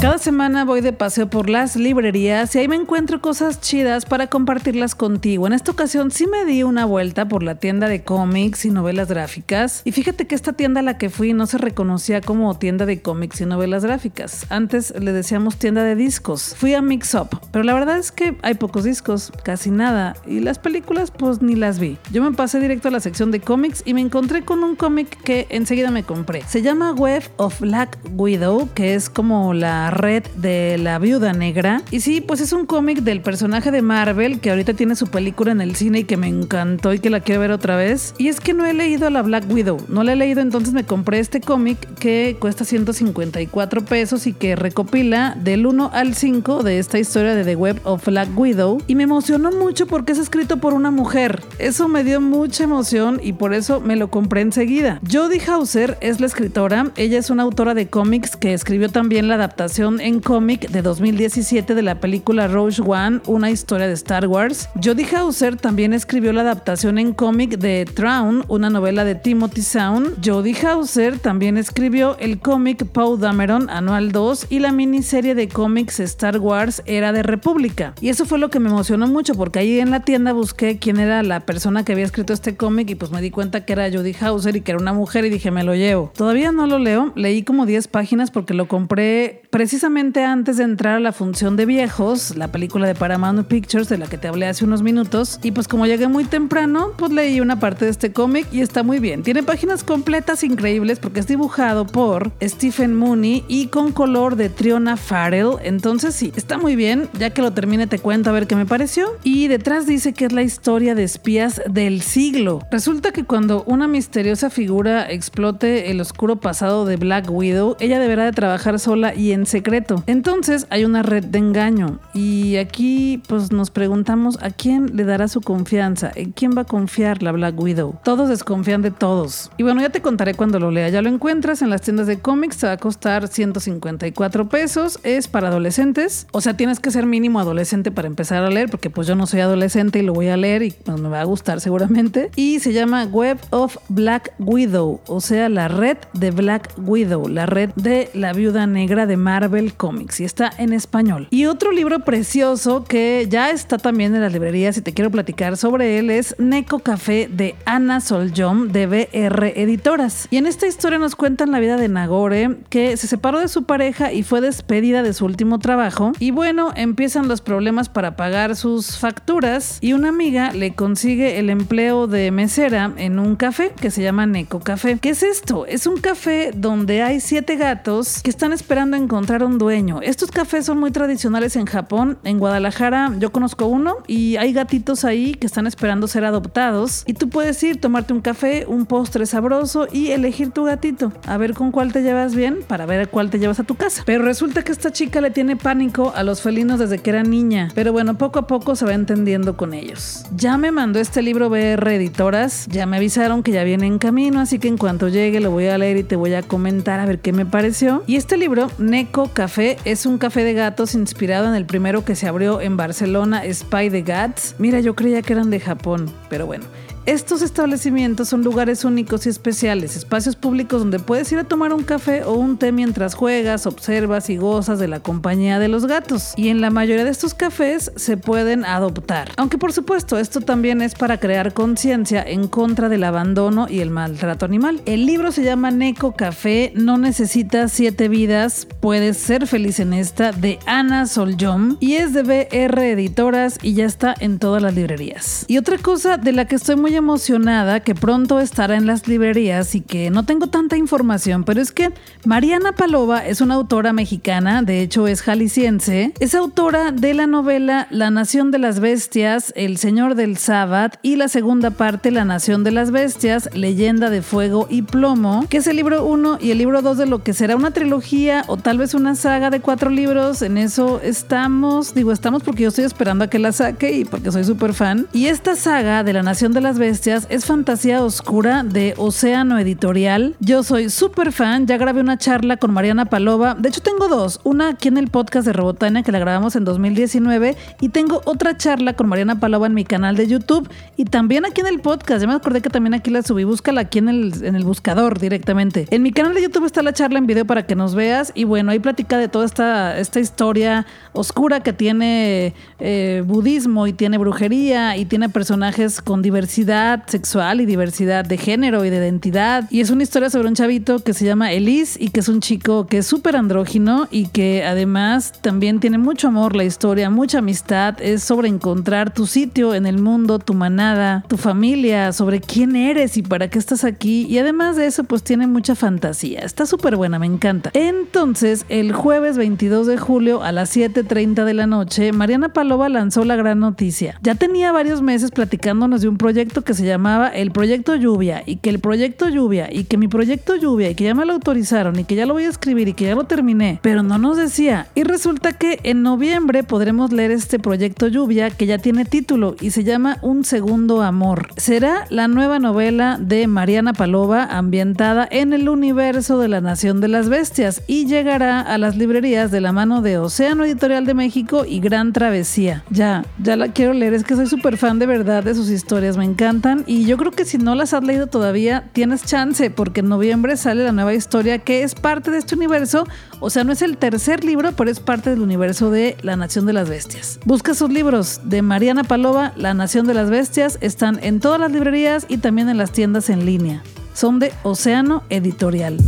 Cada 0.00 0.16
semana 0.16 0.64
voy 0.64 0.80
de 0.80 0.94
paseo 0.94 1.28
por 1.28 1.50
las 1.50 1.76
librerías 1.76 2.54
y 2.54 2.58
ahí 2.58 2.68
me 2.68 2.76
encuentro 2.76 3.20
cosas 3.20 3.60
chidas 3.60 4.06
para 4.06 4.28
compartirlas 4.28 4.94
contigo. 4.94 5.46
En 5.46 5.52
esta 5.52 5.72
ocasión 5.72 6.10
sí 6.10 6.26
me 6.26 6.46
di 6.46 6.62
una 6.62 6.86
vuelta 6.86 7.28
por 7.28 7.42
la 7.42 7.56
tienda 7.56 7.86
de 7.86 8.02
cómics 8.02 8.64
y 8.64 8.70
novelas 8.70 9.08
gráficas. 9.08 9.82
Y 9.84 9.92
fíjate 9.92 10.26
que 10.26 10.34
esta 10.34 10.54
tienda 10.54 10.80
a 10.80 10.82
la 10.82 10.96
que 10.96 11.10
fui 11.10 11.34
no 11.34 11.46
se 11.46 11.58
reconocía 11.58 12.22
como 12.22 12.56
tienda 12.56 12.86
de 12.86 13.02
cómics 13.02 13.42
y 13.42 13.44
novelas 13.44 13.84
gráficas. 13.84 14.46
Antes 14.48 14.94
le 14.98 15.12
decíamos 15.12 15.58
tienda 15.58 15.84
de 15.84 15.94
discos. 15.96 16.54
Fui 16.56 16.72
a 16.72 16.80
Mix 16.80 17.12
Up, 17.12 17.38
pero 17.52 17.62
la 17.62 17.74
verdad 17.74 17.98
es 17.98 18.10
que 18.10 18.38
hay 18.40 18.54
pocos 18.54 18.84
discos, 18.84 19.30
casi 19.42 19.70
nada. 19.70 20.16
Y 20.26 20.40
las 20.40 20.58
películas 20.58 21.10
pues 21.10 21.42
ni 21.42 21.56
las 21.56 21.78
vi. 21.78 21.98
Yo 22.10 22.22
me 22.22 22.32
pasé 22.32 22.58
directo 22.58 22.88
a 22.88 22.90
la 22.90 23.00
sección 23.00 23.30
de 23.32 23.40
cómics 23.40 23.82
y 23.84 23.92
me 23.92 24.00
encontré 24.00 24.46
con 24.46 24.64
un 24.64 24.76
cómic 24.76 25.22
que 25.24 25.46
enseguida 25.50 25.90
me 25.90 26.04
compré. 26.04 26.40
Se 26.48 26.62
llama 26.62 26.94
Web 26.94 27.24
of 27.36 27.60
Black 27.60 27.98
Widow, 28.16 28.70
que 28.72 28.94
es 28.94 29.10
como 29.10 29.52
red 29.90 30.24
de 30.36 30.78
la 30.78 30.98
viuda 30.98 31.32
negra. 31.32 31.82
Y 31.90 32.00
sí, 32.00 32.20
pues 32.20 32.40
es 32.40 32.52
un 32.52 32.66
cómic 32.66 33.00
del 33.00 33.20
personaje 33.20 33.70
de 33.70 33.82
Marvel 33.82 34.40
que 34.40 34.50
ahorita 34.50 34.74
tiene 34.74 34.96
su 34.96 35.06
película 35.06 35.52
en 35.52 35.60
el 35.60 35.76
cine 35.76 36.00
y 36.00 36.04
que 36.04 36.16
me 36.16 36.28
encantó 36.28 36.92
y 36.92 36.98
que 36.98 37.10
la 37.10 37.20
quiero 37.20 37.40
ver 37.40 37.52
otra 37.52 37.76
vez. 37.76 38.14
Y 38.18 38.28
es 38.28 38.40
que 38.40 38.54
no 38.54 38.64
he 38.66 38.72
leído 38.72 39.06
a 39.06 39.10
la 39.10 39.22
Black 39.22 39.44
Widow, 39.50 39.78
no 39.88 40.04
la 40.04 40.12
he 40.12 40.16
leído, 40.16 40.40
entonces 40.40 40.72
me 40.72 40.84
compré 40.84 41.18
este 41.18 41.40
cómic 41.40 41.78
que 41.94 42.36
cuesta 42.38 42.64
154 42.64 43.84
pesos 43.84 44.26
y 44.26 44.32
que 44.32 44.56
recopila 44.56 45.36
del 45.38 45.66
1 45.66 45.90
al 45.92 46.14
5 46.14 46.62
de 46.62 46.78
esta 46.78 46.98
historia 46.98 47.34
de 47.34 47.44
The 47.44 47.56
Web 47.56 47.80
of 47.84 48.06
Black 48.06 48.28
Widow. 48.36 48.82
Y 48.86 48.94
me 48.94 49.04
emocionó 49.04 49.50
mucho 49.52 49.86
porque 49.86 50.12
es 50.12 50.18
escrito 50.18 50.58
por 50.58 50.74
una 50.74 50.90
mujer. 50.90 51.42
Eso 51.58 51.88
me 51.88 52.04
dio 52.04 52.20
mucha 52.20 52.64
emoción 52.64 53.20
y 53.22 53.32
por 53.32 53.54
eso 53.54 53.80
me 53.80 53.96
lo 53.96 54.10
compré 54.10 54.40
enseguida. 54.42 55.00
Jodie 55.10 55.42
Hauser 55.46 55.98
es 56.00 56.20
la 56.20 56.26
escritora, 56.26 56.90
ella 56.96 57.18
es 57.18 57.30
una 57.30 57.42
autora 57.42 57.74
de 57.74 57.88
cómics 57.88 58.36
que 58.36 58.52
escribió 58.52 58.88
también 58.88 59.28
la 59.28 59.34
adaptación 59.34 59.79
en 59.80 60.20
cómic 60.20 60.68
de 60.68 60.82
2017 60.82 61.74
de 61.74 61.80
la 61.80 62.00
película 62.00 62.48
Rogue 62.48 62.82
One, 62.84 63.20
una 63.26 63.50
historia 63.50 63.86
de 63.86 63.94
Star 63.94 64.26
Wars. 64.26 64.68
Jodie 64.84 65.06
Hauser 65.16 65.56
también 65.56 65.94
escribió 65.94 66.34
la 66.34 66.42
adaptación 66.42 66.98
en 66.98 67.14
cómic 67.14 67.56
de 67.56 67.86
Traun, 67.86 68.44
una 68.48 68.68
novela 68.68 69.06
de 69.06 69.14
Timothy 69.14 69.62
Sound. 69.62 70.18
Jodie 70.22 70.54
Hauser 70.66 71.18
también 71.18 71.56
escribió 71.56 72.18
el 72.18 72.40
cómic 72.40 72.84
Poe 72.88 73.16
Dameron 73.16 73.70
Anual 73.70 74.12
2 74.12 74.48
y 74.50 74.58
la 74.58 74.70
miniserie 74.70 75.34
de 75.34 75.48
cómics 75.48 75.98
Star 76.00 76.38
Wars 76.38 76.82
Era 76.84 77.14
de 77.14 77.22
República. 77.22 77.94
Y 78.02 78.10
eso 78.10 78.26
fue 78.26 78.38
lo 78.38 78.50
que 78.50 78.60
me 78.60 78.68
emocionó 78.68 79.06
mucho 79.06 79.34
porque 79.34 79.60
ahí 79.60 79.80
en 79.80 79.90
la 79.90 80.00
tienda 80.00 80.34
busqué 80.34 80.76
quién 80.76 80.98
era 80.98 81.22
la 81.22 81.40
persona 81.40 81.86
que 81.86 81.92
había 81.92 82.04
escrito 82.04 82.34
este 82.34 82.54
cómic 82.54 82.90
y 82.90 82.96
pues 82.96 83.12
me 83.12 83.22
di 83.22 83.30
cuenta 83.30 83.64
que 83.64 83.72
era 83.72 83.90
Jodie 83.90 84.14
Hauser 84.20 84.56
y 84.56 84.60
que 84.60 84.72
era 84.72 84.78
una 84.78 84.92
mujer 84.92 85.24
y 85.24 85.30
dije 85.30 85.50
me 85.50 85.64
lo 85.64 85.74
llevo. 85.74 86.12
Todavía 86.14 86.52
no 86.52 86.66
lo 86.66 86.78
leo, 86.78 87.14
leí 87.16 87.44
como 87.44 87.64
10 87.64 87.88
páginas 87.88 88.30
porque 88.30 88.52
lo 88.52 88.68
compré 88.68 89.40
precisamente 89.48 89.69
precisamente 89.70 90.24
antes 90.24 90.56
de 90.56 90.64
entrar 90.64 90.96
a 90.96 90.98
la 90.98 91.12
función 91.12 91.54
de 91.54 91.64
viejos, 91.64 92.36
la 92.36 92.48
película 92.48 92.88
de 92.88 92.96
Paramount 92.96 93.46
Pictures 93.46 93.88
de 93.88 93.98
la 93.98 94.08
que 94.08 94.18
te 94.18 94.26
hablé 94.26 94.48
hace 94.48 94.64
unos 94.64 94.82
minutos, 94.82 95.38
y 95.44 95.52
pues 95.52 95.68
como 95.68 95.86
llegué 95.86 96.08
muy 96.08 96.24
temprano, 96.24 96.90
pues 96.96 97.12
leí 97.12 97.40
una 97.40 97.60
parte 97.60 97.84
de 97.84 97.92
este 97.92 98.12
cómic 98.12 98.48
y 98.50 98.62
está 98.62 98.82
muy 98.82 98.98
bien. 98.98 99.22
Tiene 99.22 99.44
páginas 99.44 99.84
completas 99.84 100.42
increíbles 100.42 100.98
porque 100.98 101.20
es 101.20 101.28
dibujado 101.28 101.86
por 101.86 102.32
Stephen 102.42 102.96
Mooney 102.96 103.44
y 103.46 103.68
con 103.68 103.92
color 103.92 104.34
de 104.34 104.48
Triona 104.48 104.96
Farrell. 104.96 105.50
Entonces 105.62 106.16
sí, 106.16 106.32
está 106.34 106.58
muy 106.58 106.74
bien. 106.74 107.08
Ya 107.16 107.30
que 107.30 107.40
lo 107.40 107.52
termine 107.52 107.86
te 107.86 108.00
cuento 108.00 108.30
a 108.30 108.32
ver 108.32 108.48
qué 108.48 108.56
me 108.56 108.66
pareció. 108.66 109.06
Y 109.22 109.46
detrás 109.46 109.86
dice 109.86 110.14
que 110.14 110.24
es 110.24 110.32
la 110.32 110.42
historia 110.42 110.96
de 110.96 111.04
espías 111.04 111.62
del 111.70 112.02
siglo. 112.02 112.58
Resulta 112.72 113.12
que 113.12 113.22
cuando 113.22 113.62
una 113.68 113.86
misteriosa 113.86 114.50
figura 114.50 115.08
explote 115.08 115.92
el 115.92 116.00
oscuro 116.00 116.40
pasado 116.40 116.86
de 116.86 116.96
Black 116.96 117.30
Widow, 117.30 117.76
ella 117.78 118.00
deberá 118.00 118.24
de 118.24 118.32
trabajar 118.32 118.80
sola 118.80 119.14
y 119.14 119.30
en 119.30 119.46
secreto. 119.46 119.59
Entonces 120.06 120.66
hay 120.70 120.84
una 120.84 121.02
red 121.02 121.24
de 121.24 121.38
engaño. 121.38 121.98
Y 122.14 122.56
aquí 122.56 123.22
pues 123.28 123.52
nos 123.52 123.70
preguntamos 123.70 124.38
a 124.42 124.50
quién 124.50 124.96
le 124.96 125.04
dará 125.04 125.28
su 125.28 125.40
confianza, 125.40 126.10
en 126.14 126.32
quién 126.32 126.52
va 126.56 126.62
a 126.62 126.64
confiar 126.64 127.22
la 127.22 127.32
Black 127.32 127.58
Widow. 127.58 127.98
Todos 128.04 128.28
desconfían 128.28 128.82
de 128.82 128.90
todos. 128.90 129.50
Y 129.56 129.62
bueno, 129.62 129.80
ya 129.80 129.90
te 129.90 130.02
contaré 130.02 130.34
cuando 130.34 130.58
lo 130.58 130.70
lea. 130.70 130.88
Ya 130.88 131.02
lo 131.02 131.08
encuentras 131.08 131.62
en 131.62 131.70
las 131.70 131.82
tiendas 131.82 132.06
de 132.06 132.18
cómics, 132.18 132.58
te 132.58 132.66
va 132.66 132.72
a 132.72 132.76
costar 132.76 133.28
154 133.28 134.48
pesos. 134.48 134.98
Es 135.02 135.28
para 135.28 135.48
adolescentes. 135.48 136.26
O 136.32 136.40
sea, 136.40 136.56
tienes 136.56 136.80
que 136.80 136.90
ser 136.90 137.06
mínimo 137.06 137.40
adolescente 137.40 137.90
para 137.90 138.08
empezar 138.08 138.42
a 138.42 138.50
leer, 138.50 138.70
porque 138.70 138.90
pues 138.90 139.06
yo 139.06 139.14
no 139.14 139.26
soy 139.26 139.40
adolescente 139.40 139.98
y 139.98 140.02
lo 140.02 140.12
voy 140.12 140.28
a 140.28 140.36
leer 140.36 140.62
y 140.62 140.70
pues, 140.70 141.00
me 141.00 141.08
va 141.08 141.20
a 141.20 141.24
gustar 141.24 141.60
seguramente. 141.60 142.30
Y 142.36 142.60
se 142.60 142.72
llama 142.72 143.04
Web 143.04 143.38
of 143.50 143.76
Black 143.88 144.32
Widow, 144.38 145.00
o 145.06 145.20
sea, 145.20 145.48
la 145.48 145.68
red 145.68 145.98
de 146.12 146.30
Black 146.30 146.72
Widow, 146.78 147.28
la 147.28 147.46
red 147.46 147.70
de 147.76 148.10
la 148.14 148.32
viuda 148.32 148.66
negra 148.66 149.06
de 149.06 149.16
Marvel 149.16 149.49
Comics. 149.76 150.20
Y 150.20 150.24
está 150.24 150.50
en 150.58 150.72
español. 150.72 151.28
Y 151.30 151.46
otro 151.46 151.72
libro 151.72 152.00
precioso 152.00 152.84
que 152.84 153.26
ya 153.28 153.50
está 153.50 153.78
también 153.78 154.14
en 154.14 154.20
las 154.20 154.32
librerías 154.32 154.76
y 154.76 154.82
te 154.82 154.92
quiero 154.92 155.10
platicar 155.10 155.56
sobre 155.56 155.98
él 155.98 156.10
es 156.10 156.36
Neko 156.38 156.78
Café 156.78 157.28
de 157.30 157.54
Ana 157.64 158.00
Soljom 158.00 158.68
de 158.68 158.86
BR 158.86 159.52
Editoras. 159.56 160.28
Y 160.30 160.36
en 160.36 160.46
esta 160.46 160.66
historia 160.66 160.98
nos 160.98 161.16
cuentan 161.16 161.50
la 161.50 161.60
vida 161.60 161.76
de 161.76 161.88
Nagore, 161.88 162.58
que 162.68 162.96
se 162.96 163.06
separó 163.06 163.40
de 163.40 163.48
su 163.48 163.64
pareja 163.64 164.12
y 164.12 164.22
fue 164.22 164.40
despedida 164.40 165.02
de 165.02 165.12
su 165.12 165.24
último 165.24 165.58
trabajo. 165.58 166.12
Y 166.18 166.30
bueno, 166.30 166.72
empiezan 166.76 167.28
los 167.28 167.40
problemas 167.40 167.88
para 167.88 168.16
pagar 168.16 168.56
sus 168.56 168.98
facturas 168.98 169.78
y 169.80 169.92
una 169.92 170.08
amiga 170.08 170.52
le 170.52 170.74
consigue 170.74 171.38
el 171.38 171.50
empleo 171.50 172.06
de 172.06 172.30
mesera 172.30 172.92
en 172.96 173.18
un 173.18 173.36
café 173.36 173.72
que 173.80 173.90
se 173.90 174.02
llama 174.02 174.26
Neko 174.26 174.60
Café. 174.60 174.98
¿Qué 175.00 175.10
es 175.10 175.22
esto? 175.22 175.66
Es 175.66 175.86
un 175.86 175.96
café 175.96 176.52
donde 176.54 177.02
hay 177.02 177.20
siete 177.20 177.56
gatos 177.56 178.22
que 178.22 178.30
están 178.30 178.52
esperando 178.52 178.96
encontrar 178.96 179.29
un 179.38 179.58
dueño. 179.58 180.00
Estos 180.02 180.30
cafés 180.30 180.66
son 180.66 180.78
muy 180.78 180.90
tradicionales 180.90 181.54
en 181.54 181.64
Japón. 181.64 182.18
En 182.24 182.38
Guadalajara 182.38 183.12
yo 183.18 183.30
conozco 183.30 183.66
uno 183.66 183.98
y 184.08 184.36
hay 184.36 184.52
gatitos 184.52 185.04
ahí 185.04 185.34
que 185.34 185.46
están 185.46 185.66
esperando 185.66 186.08
ser 186.08 186.24
adoptados. 186.24 187.04
Y 187.06 187.14
tú 187.14 187.28
puedes 187.28 187.62
ir, 187.62 187.80
tomarte 187.80 188.12
un 188.12 188.20
café, 188.20 188.66
un 188.66 188.86
postre 188.86 189.26
sabroso 189.26 189.86
y 189.92 190.08
elegir 190.08 190.50
tu 190.50 190.64
gatito. 190.64 191.12
A 191.26 191.36
ver 191.36 191.54
con 191.54 191.70
cuál 191.70 191.92
te 191.92 192.02
llevas 192.02 192.34
bien 192.34 192.58
para 192.66 192.86
ver 192.86 193.08
cuál 193.08 193.30
te 193.30 193.38
llevas 193.38 193.60
a 193.60 193.64
tu 193.64 193.76
casa. 193.76 194.02
Pero 194.04 194.24
resulta 194.24 194.64
que 194.64 194.72
esta 194.72 194.90
chica 194.90 195.20
le 195.20 195.30
tiene 195.30 195.56
pánico 195.56 196.12
a 196.14 196.24
los 196.24 196.42
felinos 196.42 196.80
desde 196.80 196.98
que 196.98 197.10
era 197.10 197.22
niña. 197.22 197.68
Pero 197.74 197.92
bueno, 197.92 198.18
poco 198.18 198.40
a 198.40 198.46
poco 198.48 198.74
se 198.74 198.84
va 198.84 198.94
entendiendo 198.94 199.56
con 199.56 199.74
ellos. 199.74 200.24
Ya 200.34 200.58
me 200.58 200.72
mandó 200.72 200.98
este 200.98 201.22
libro 201.22 201.48
BR 201.48 201.94
Editoras. 201.94 202.66
Ya 202.68 202.86
me 202.86 202.96
avisaron 202.96 203.44
que 203.44 203.52
ya 203.52 203.62
viene 203.62 203.86
en 203.86 203.98
camino, 203.98 204.40
así 204.40 204.58
que 204.58 204.66
en 204.66 204.76
cuanto 204.76 205.08
llegue 205.08 205.38
lo 205.38 205.52
voy 205.52 205.66
a 205.66 205.78
leer 205.78 205.98
y 205.98 206.02
te 206.02 206.16
voy 206.16 206.34
a 206.34 206.42
comentar 206.42 206.98
a 206.98 207.06
ver 207.06 207.20
qué 207.20 207.32
me 207.32 207.46
pareció. 207.46 208.02
Y 208.06 208.16
este 208.16 208.36
libro, 208.36 208.68
Neko 208.78 209.19
Café, 209.28 209.76
es 209.84 210.06
un 210.06 210.18
café 210.18 210.44
de 210.44 210.54
gatos 210.54 210.94
inspirado 210.94 211.48
en 211.48 211.54
el 211.54 211.66
primero 211.66 212.04
que 212.04 212.16
se 212.16 212.26
abrió 212.26 212.60
en 212.60 212.76
Barcelona, 212.76 213.42
Spy 213.52 213.90
the 213.90 214.02
Gats. 214.02 214.54
Mira, 214.58 214.80
yo 214.80 214.94
creía 214.94 215.22
que 215.22 215.32
eran 215.32 215.50
de 215.50 215.60
Japón, 215.60 216.10
pero 216.28 216.46
bueno. 216.46 216.64
Estos 217.10 217.42
establecimientos 217.42 218.28
son 218.28 218.44
lugares 218.44 218.84
únicos 218.84 219.26
y 219.26 219.30
especiales, 219.30 219.96
espacios 219.96 220.36
públicos 220.36 220.78
donde 220.80 221.00
puedes 221.00 221.32
ir 221.32 221.40
a 221.40 221.44
tomar 221.44 221.72
un 221.72 221.82
café 221.82 222.22
o 222.22 222.34
un 222.34 222.56
té 222.56 222.70
mientras 222.70 223.16
juegas, 223.16 223.66
observas 223.66 224.30
y 224.30 224.36
gozas 224.36 224.78
de 224.78 224.86
la 224.86 225.00
compañía 225.00 225.58
de 225.58 225.66
los 225.66 225.86
gatos. 225.86 226.34
Y 226.36 226.50
en 226.50 226.60
la 226.60 226.70
mayoría 226.70 227.04
de 227.04 227.10
estos 227.10 227.34
cafés 227.34 227.90
se 227.96 228.16
pueden 228.16 228.64
adoptar. 228.64 229.32
Aunque 229.36 229.58
por 229.58 229.72
supuesto 229.72 230.18
esto 230.18 230.40
también 230.40 230.82
es 230.82 230.94
para 230.94 231.18
crear 231.18 231.52
conciencia 231.52 232.22
en 232.22 232.46
contra 232.46 232.88
del 232.88 233.02
abandono 233.02 233.66
y 233.68 233.80
el 233.80 233.90
maltrato 233.90 234.44
animal. 234.44 234.80
El 234.86 235.04
libro 235.04 235.32
se 235.32 235.42
llama 235.42 235.72
Neko 235.72 236.12
Café, 236.12 236.72
no 236.76 236.96
necesitas 236.96 237.72
siete 237.72 238.06
vidas, 238.06 238.68
puedes 238.78 239.16
ser 239.16 239.48
feliz 239.48 239.80
en 239.80 239.94
esta, 239.94 240.30
de 240.30 240.60
Ana 240.64 241.06
Soljom 241.06 241.76
y 241.80 241.94
es 241.94 242.12
de 242.12 242.22
BR 242.22 242.80
Editoras 242.92 243.58
y 243.62 243.74
ya 243.74 243.86
está 243.86 244.14
en 244.20 244.38
todas 244.38 244.62
las 244.62 244.76
librerías. 244.76 245.44
Y 245.48 245.58
otra 245.58 245.76
cosa 245.78 246.16
de 246.16 246.32
la 246.32 246.44
que 246.44 246.54
estoy 246.54 246.76
muy 246.76 246.99
emocionada 247.00 247.80
que 247.80 247.94
pronto 247.94 248.38
estará 248.38 248.76
en 248.76 248.86
las 248.86 249.08
librerías 249.08 249.74
y 249.74 249.80
que 249.80 250.10
no 250.10 250.24
tengo 250.24 250.46
tanta 250.46 250.76
información, 250.76 251.44
pero 251.44 251.60
es 251.60 251.72
que 251.72 251.92
Mariana 252.24 252.72
Palova 252.72 253.26
es 253.26 253.40
una 253.40 253.54
autora 253.54 253.92
mexicana, 253.92 254.62
de 254.62 254.80
hecho 254.80 255.08
es 255.08 255.22
jalisciense, 255.22 256.12
es 256.20 256.34
autora 256.34 256.92
de 256.92 257.14
la 257.14 257.26
novela 257.26 257.88
La 257.90 258.10
Nación 258.10 258.50
de 258.50 258.58
las 258.58 258.80
Bestias, 258.80 259.52
El 259.56 259.76
Señor 259.76 260.14
del 260.14 260.36
Sábado 260.36 260.96
y 261.02 261.16
la 261.16 261.28
segunda 261.28 261.70
parte 261.70 262.10
La 262.10 262.24
Nación 262.24 262.62
de 262.62 262.70
las 262.70 262.90
Bestias, 262.90 263.48
Leyenda 263.54 264.10
de 264.10 264.22
Fuego 264.22 264.66
y 264.70 264.82
Plomo, 264.82 265.46
que 265.48 265.58
es 265.58 265.66
el 265.66 265.76
libro 265.76 266.04
1 266.06 266.38
y 266.40 266.52
el 266.52 266.58
libro 266.58 266.82
2 266.82 266.98
de 266.98 267.06
lo 267.06 267.24
que 267.24 267.32
será 267.32 267.56
una 267.56 267.72
trilogía 267.72 268.44
o 268.46 268.56
tal 268.56 268.78
vez 268.78 268.94
una 268.94 269.14
saga 269.14 269.50
de 269.50 269.60
cuatro 269.60 269.90
libros, 269.90 270.42
en 270.42 270.58
eso 270.58 271.00
estamos, 271.02 271.94
digo 271.94 272.12
estamos 272.12 272.42
porque 272.42 272.62
yo 272.64 272.68
estoy 272.68 272.84
esperando 272.84 273.24
a 273.24 273.30
que 273.30 273.38
la 273.38 273.52
saque 273.52 273.92
y 273.92 274.04
porque 274.04 274.30
soy 274.30 274.44
súper 274.44 274.74
fan, 274.74 275.06
y 275.12 275.26
esta 275.26 275.56
saga 275.56 276.04
de 276.04 276.12
La 276.12 276.22
Nación 276.22 276.52
de 276.52 276.60
las 276.60 276.78
Bestias 276.80 277.26
es 277.28 277.44
fantasía 277.44 278.02
oscura 278.02 278.62
de 278.62 278.94
Océano 278.96 279.58
Editorial. 279.58 280.34
Yo 280.40 280.62
soy 280.62 280.88
súper 280.88 281.30
fan, 281.30 281.66
ya 281.66 281.76
grabé 281.76 282.00
una 282.00 282.16
charla 282.16 282.56
con 282.56 282.72
Mariana 282.72 283.04
Palova. 283.04 283.54
De 283.54 283.68
hecho, 283.68 283.82
tengo 283.82 284.08
dos. 284.08 284.40
Una 284.44 284.70
aquí 284.70 284.88
en 284.88 284.96
el 284.96 285.08
podcast 285.08 285.46
de 285.46 285.52
Robotania 285.52 286.02
que 286.02 286.10
la 286.10 286.18
grabamos 286.18 286.56
en 286.56 286.64
2019 286.64 287.54
y 287.82 287.90
tengo 287.90 288.22
otra 288.24 288.56
charla 288.56 288.94
con 288.94 289.08
Mariana 289.08 289.38
Palova 289.38 289.66
en 289.66 289.74
mi 289.74 289.84
canal 289.84 290.16
de 290.16 290.26
YouTube 290.26 290.70
y 290.96 291.04
también 291.04 291.44
aquí 291.44 291.60
en 291.60 291.66
el 291.66 291.80
podcast. 291.80 292.22
Ya 292.22 292.26
me 292.26 292.32
acordé 292.32 292.62
que 292.62 292.70
también 292.70 292.94
aquí 292.94 293.10
la 293.10 293.22
subí. 293.22 293.44
Búscala 293.44 293.82
aquí 293.82 293.98
en 293.98 294.08
el, 294.08 294.32
en 294.42 294.56
el 294.56 294.64
buscador 294.64 295.20
directamente. 295.20 295.86
En 295.90 296.02
mi 296.02 296.12
canal 296.12 296.32
de 296.32 296.40
YouTube 296.40 296.64
está 296.64 296.82
la 296.82 296.94
charla 296.94 297.18
en 297.18 297.26
video 297.26 297.44
para 297.44 297.66
que 297.66 297.76
nos 297.76 297.94
veas 297.94 298.32
y 298.34 298.44
bueno, 298.44 298.72
ahí 298.72 298.78
platica 298.78 299.18
de 299.18 299.28
toda 299.28 299.44
esta, 299.44 299.98
esta 299.98 300.18
historia 300.18 300.86
oscura 301.12 301.60
que 301.60 301.74
tiene 301.74 302.54
eh, 302.78 303.22
budismo 303.26 303.86
y 303.86 303.92
tiene 303.92 304.16
brujería 304.16 304.96
y 304.96 305.04
tiene 305.04 305.28
personajes 305.28 306.00
con 306.00 306.22
diversidad 306.22 306.69
sexual 307.06 307.60
y 307.60 307.66
diversidad 307.66 308.24
de 308.24 308.36
género 308.36 308.84
y 308.84 308.90
de 308.90 308.98
identidad. 308.98 309.64
Y 309.70 309.80
es 309.80 309.90
una 309.90 310.04
historia 310.04 310.30
sobre 310.30 310.48
un 310.48 310.54
chavito 310.54 311.00
que 311.00 311.14
se 311.14 311.24
llama 311.24 311.52
Elise 311.52 311.98
y 312.00 312.10
que 312.10 312.20
es 312.20 312.28
un 312.28 312.40
chico 312.40 312.86
que 312.86 312.98
es 312.98 313.06
súper 313.06 313.34
andrógino 313.34 314.06
y 314.10 314.28
que 314.28 314.64
además 314.64 315.32
también 315.40 315.80
tiene 315.80 315.98
mucho 315.98 316.28
amor 316.28 316.54
la 316.54 316.64
historia, 316.64 317.10
mucha 317.10 317.38
amistad. 317.38 318.00
Es 318.00 318.22
sobre 318.22 318.48
encontrar 318.48 319.12
tu 319.12 319.26
sitio 319.26 319.74
en 319.74 319.84
el 319.84 319.98
mundo, 319.98 320.38
tu 320.38 320.54
manada, 320.54 321.24
tu 321.28 321.36
familia, 321.36 322.12
sobre 322.12 322.40
quién 322.40 322.76
eres 322.76 323.16
y 323.16 323.22
para 323.22 323.48
qué 323.48 323.58
estás 323.58 323.82
aquí. 323.82 324.26
Y 324.28 324.38
además 324.38 324.76
de 324.76 324.86
eso, 324.86 325.04
pues 325.04 325.24
tiene 325.24 325.48
mucha 325.48 325.74
fantasía. 325.74 326.40
Está 326.40 326.66
súper 326.66 326.96
buena, 326.96 327.18
me 327.18 327.26
encanta. 327.26 327.70
Entonces, 327.74 328.64
el 328.68 328.92
jueves 328.92 329.36
22 329.36 329.88
de 329.88 329.98
julio 329.98 330.42
a 330.42 330.52
las 330.52 330.76
7.30 330.76 331.44
de 331.44 331.54
la 331.54 331.66
noche, 331.66 332.12
Mariana 332.12 332.52
Palova 332.52 332.88
lanzó 332.88 333.24
la 333.24 333.34
gran 333.34 333.58
noticia. 333.58 334.18
Ya 334.22 334.36
tenía 334.36 334.70
varios 334.72 335.02
meses 335.02 335.30
platicándonos 335.32 336.02
de 336.02 336.08
un 336.08 336.16
proyecto 336.16 336.59
que 336.62 336.74
se 336.74 336.84
llamaba 336.84 337.28
el 337.28 337.50
Proyecto 337.50 337.94
Lluvia 337.96 338.42
y 338.46 338.56
que 338.56 338.70
el 338.70 338.78
Proyecto 338.78 339.28
Lluvia 339.28 339.68
y 339.72 339.84
que 339.84 339.96
mi 339.96 340.08
Proyecto 340.08 340.56
Lluvia 340.56 340.90
y 340.90 340.94
que 340.94 341.04
ya 341.04 341.14
me 341.14 341.24
lo 341.24 341.32
autorizaron 341.32 341.98
y 341.98 342.04
que 342.04 342.14
ya 342.14 342.26
lo 342.26 342.34
voy 342.34 342.44
a 342.44 342.48
escribir 342.48 342.88
y 342.88 342.94
que 342.94 343.06
ya 343.06 343.14
lo 343.14 343.24
terminé, 343.24 343.78
pero 343.82 344.02
no 344.02 344.18
nos 344.18 344.36
decía. 344.36 344.88
Y 344.94 345.04
resulta 345.04 345.52
que 345.52 345.80
en 345.82 346.02
noviembre 346.02 346.62
podremos 346.62 347.12
leer 347.12 347.30
este 347.30 347.58
Proyecto 347.58 348.08
Lluvia 348.08 348.50
que 348.50 348.66
ya 348.66 348.78
tiene 348.78 349.04
título 349.04 349.56
y 349.60 349.70
se 349.70 349.84
llama 349.84 350.18
Un 350.22 350.44
Segundo 350.44 351.02
Amor. 351.02 351.48
Será 351.56 352.06
la 352.10 352.28
nueva 352.28 352.58
novela 352.58 353.18
de 353.20 353.46
Mariana 353.46 353.92
Palova 353.92 354.44
ambientada 354.44 355.26
en 355.30 355.52
el 355.52 355.68
universo 355.68 356.38
de 356.38 356.48
la 356.48 356.60
Nación 356.60 357.00
de 357.00 357.08
las 357.08 357.28
Bestias 357.28 357.82
y 357.86 358.06
llegará 358.06 358.60
a 358.60 358.78
las 358.78 358.96
librerías 358.96 359.50
de 359.50 359.60
la 359.60 359.72
mano 359.72 360.02
de 360.02 360.18
Océano 360.18 360.64
Editorial 360.64 361.06
de 361.06 361.14
México 361.14 361.64
y 361.66 361.80
Gran 361.80 362.12
Travesía. 362.12 362.84
Ya, 362.90 363.24
ya 363.42 363.56
la 363.56 363.68
quiero 363.68 363.92
leer, 363.92 364.14
es 364.14 364.24
que 364.24 364.36
soy 364.36 364.46
súper 364.46 364.76
fan 364.76 364.98
de 364.98 365.06
verdad 365.06 365.42
de 365.44 365.54
sus 365.54 365.70
historias, 365.70 366.16
me 366.16 366.24
encanta 366.24 366.49
y 366.86 367.04
yo 367.04 367.16
creo 367.16 367.30
que 367.30 367.44
si 367.44 367.58
no 367.58 367.76
las 367.76 367.94
has 367.94 368.02
leído 368.02 368.26
todavía 368.26 368.90
tienes 368.92 369.24
chance 369.24 369.70
porque 369.70 370.00
en 370.00 370.08
noviembre 370.08 370.56
sale 370.56 370.82
la 370.82 370.90
nueva 370.90 371.14
historia 371.14 371.58
que 371.58 371.84
es 371.84 371.94
parte 371.94 372.32
de 372.32 372.38
este 372.38 372.56
universo, 372.56 373.06
o 373.38 373.50
sea, 373.50 373.62
no 373.62 373.72
es 373.72 373.82
el 373.82 373.96
tercer 373.96 374.42
libro, 374.42 374.72
pero 374.72 374.90
es 374.90 374.98
parte 374.98 375.30
del 375.30 375.42
universo 375.42 375.90
de 375.90 376.16
La 376.22 376.34
Nación 376.36 376.66
de 376.66 376.72
las 376.72 376.88
Bestias. 376.88 377.38
Busca 377.44 377.74
sus 377.74 377.90
libros 377.90 378.40
de 378.44 378.62
Mariana 378.62 379.04
Palova, 379.04 379.52
La 379.56 379.74
Nación 379.74 380.06
de 380.06 380.14
las 380.14 380.28
Bestias, 380.28 380.78
están 380.80 381.20
en 381.22 381.38
todas 381.38 381.60
las 381.60 381.70
librerías 381.70 382.26
y 382.28 382.38
también 382.38 382.68
en 382.68 382.78
las 382.78 382.90
tiendas 382.90 383.30
en 383.30 383.46
línea. 383.46 383.82
Son 384.12 384.40
de 384.40 384.52
Océano 384.64 385.22
Editorial. 385.30 385.98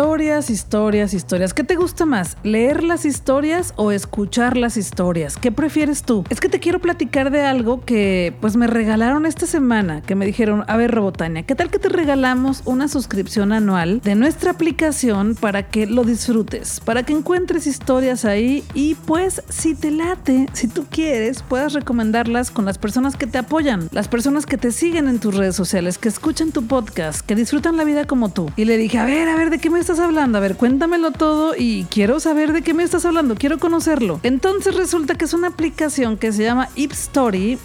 esto 0.00 0.09
Historias, 0.20 0.50
historias, 0.50 1.14
historias. 1.14 1.54
¿Qué 1.54 1.64
te 1.64 1.76
gusta 1.76 2.04
más? 2.04 2.36
¿Leer 2.42 2.82
las 2.82 3.06
historias 3.06 3.72
o 3.76 3.90
escuchar 3.90 4.58
las 4.58 4.76
historias? 4.76 5.38
¿Qué 5.38 5.50
prefieres 5.50 6.02
tú? 6.02 6.24
Es 6.28 6.40
que 6.40 6.50
te 6.50 6.60
quiero 6.60 6.78
platicar 6.78 7.30
de 7.30 7.40
algo 7.40 7.86
que 7.86 8.34
pues 8.38 8.54
me 8.54 8.66
regalaron 8.66 9.24
esta 9.24 9.46
semana, 9.46 10.02
que 10.02 10.16
me 10.16 10.26
dijeron, 10.26 10.62
a 10.68 10.76
ver 10.76 10.90
Robotania, 10.90 11.44
¿qué 11.44 11.54
tal 11.54 11.70
que 11.70 11.78
te 11.78 11.88
regalamos 11.88 12.60
una 12.66 12.86
suscripción 12.88 13.50
anual 13.50 14.02
de 14.02 14.14
nuestra 14.14 14.50
aplicación 14.50 15.36
para 15.36 15.68
que 15.68 15.86
lo 15.86 16.04
disfrutes, 16.04 16.80
para 16.80 17.02
que 17.02 17.14
encuentres 17.14 17.66
historias 17.66 18.26
ahí 18.26 18.62
y 18.74 18.96
pues 18.96 19.42
si 19.48 19.74
te 19.74 19.90
late, 19.90 20.48
si 20.52 20.68
tú 20.68 20.84
quieres, 20.90 21.42
puedas 21.42 21.72
recomendarlas 21.72 22.50
con 22.50 22.66
las 22.66 22.76
personas 22.76 23.16
que 23.16 23.26
te 23.26 23.38
apoyan, 23.38 23.88
las 23.90 24.08
personas 24.08 24.44
que 24.44 24.58
te 24.58 24.70
siguen 24.70 25.08
en 25.08 25.18
tus 25.18 25.34
redes 25.34 25.56
sociales, 25.56 25.96
que 25.96 26.10
escuchan 26.10 26.52
tu 26.52 26.66
podcast, 26.66 27.22
que 27.22 27.34
disfrutan 27.34 27.78
la 27.78 27.84
vida 27.84 28.06
como 28.06 28.28
tú. 28.28 28.50
Y 28.56 28.66
le 28.66 28.76
dije, 28.76 28.98
a 28.98 29.06
ver, 29.06 29.26
a 29.26 29.34
ver, 29.34 29.48
¿de 29.48 29.58
qué 29.58 29.70
me 29.70 29.78
estás 29.78 29.98
hablando? 29.98 30.09
A 30.10 30.26
ver, 30.40 30.56
cuéntamelo 30.56 31.12
todo 31.12 31.54
y 31.56 31.84
quiero 31.84 32.18
saber 32.18 32.52
de 32.52 32.62
qué 32.62 32.74
me 32.74 32.82
estás 32.82 33.04
hablando, 33.04 33.36
quiero 33.36 33.60
conocerlo. 33.60 34.18
Entonces 34.24 34.74
resulta 34.74 35.14
que 35.14 35.24
es 35.24 35.34
una 35.34 35.46
aplicación 35.46 36.16
que 36.16 36.32
se 36.32 36.42
llama 36.42 36.68
IpStory, 36.74 37.58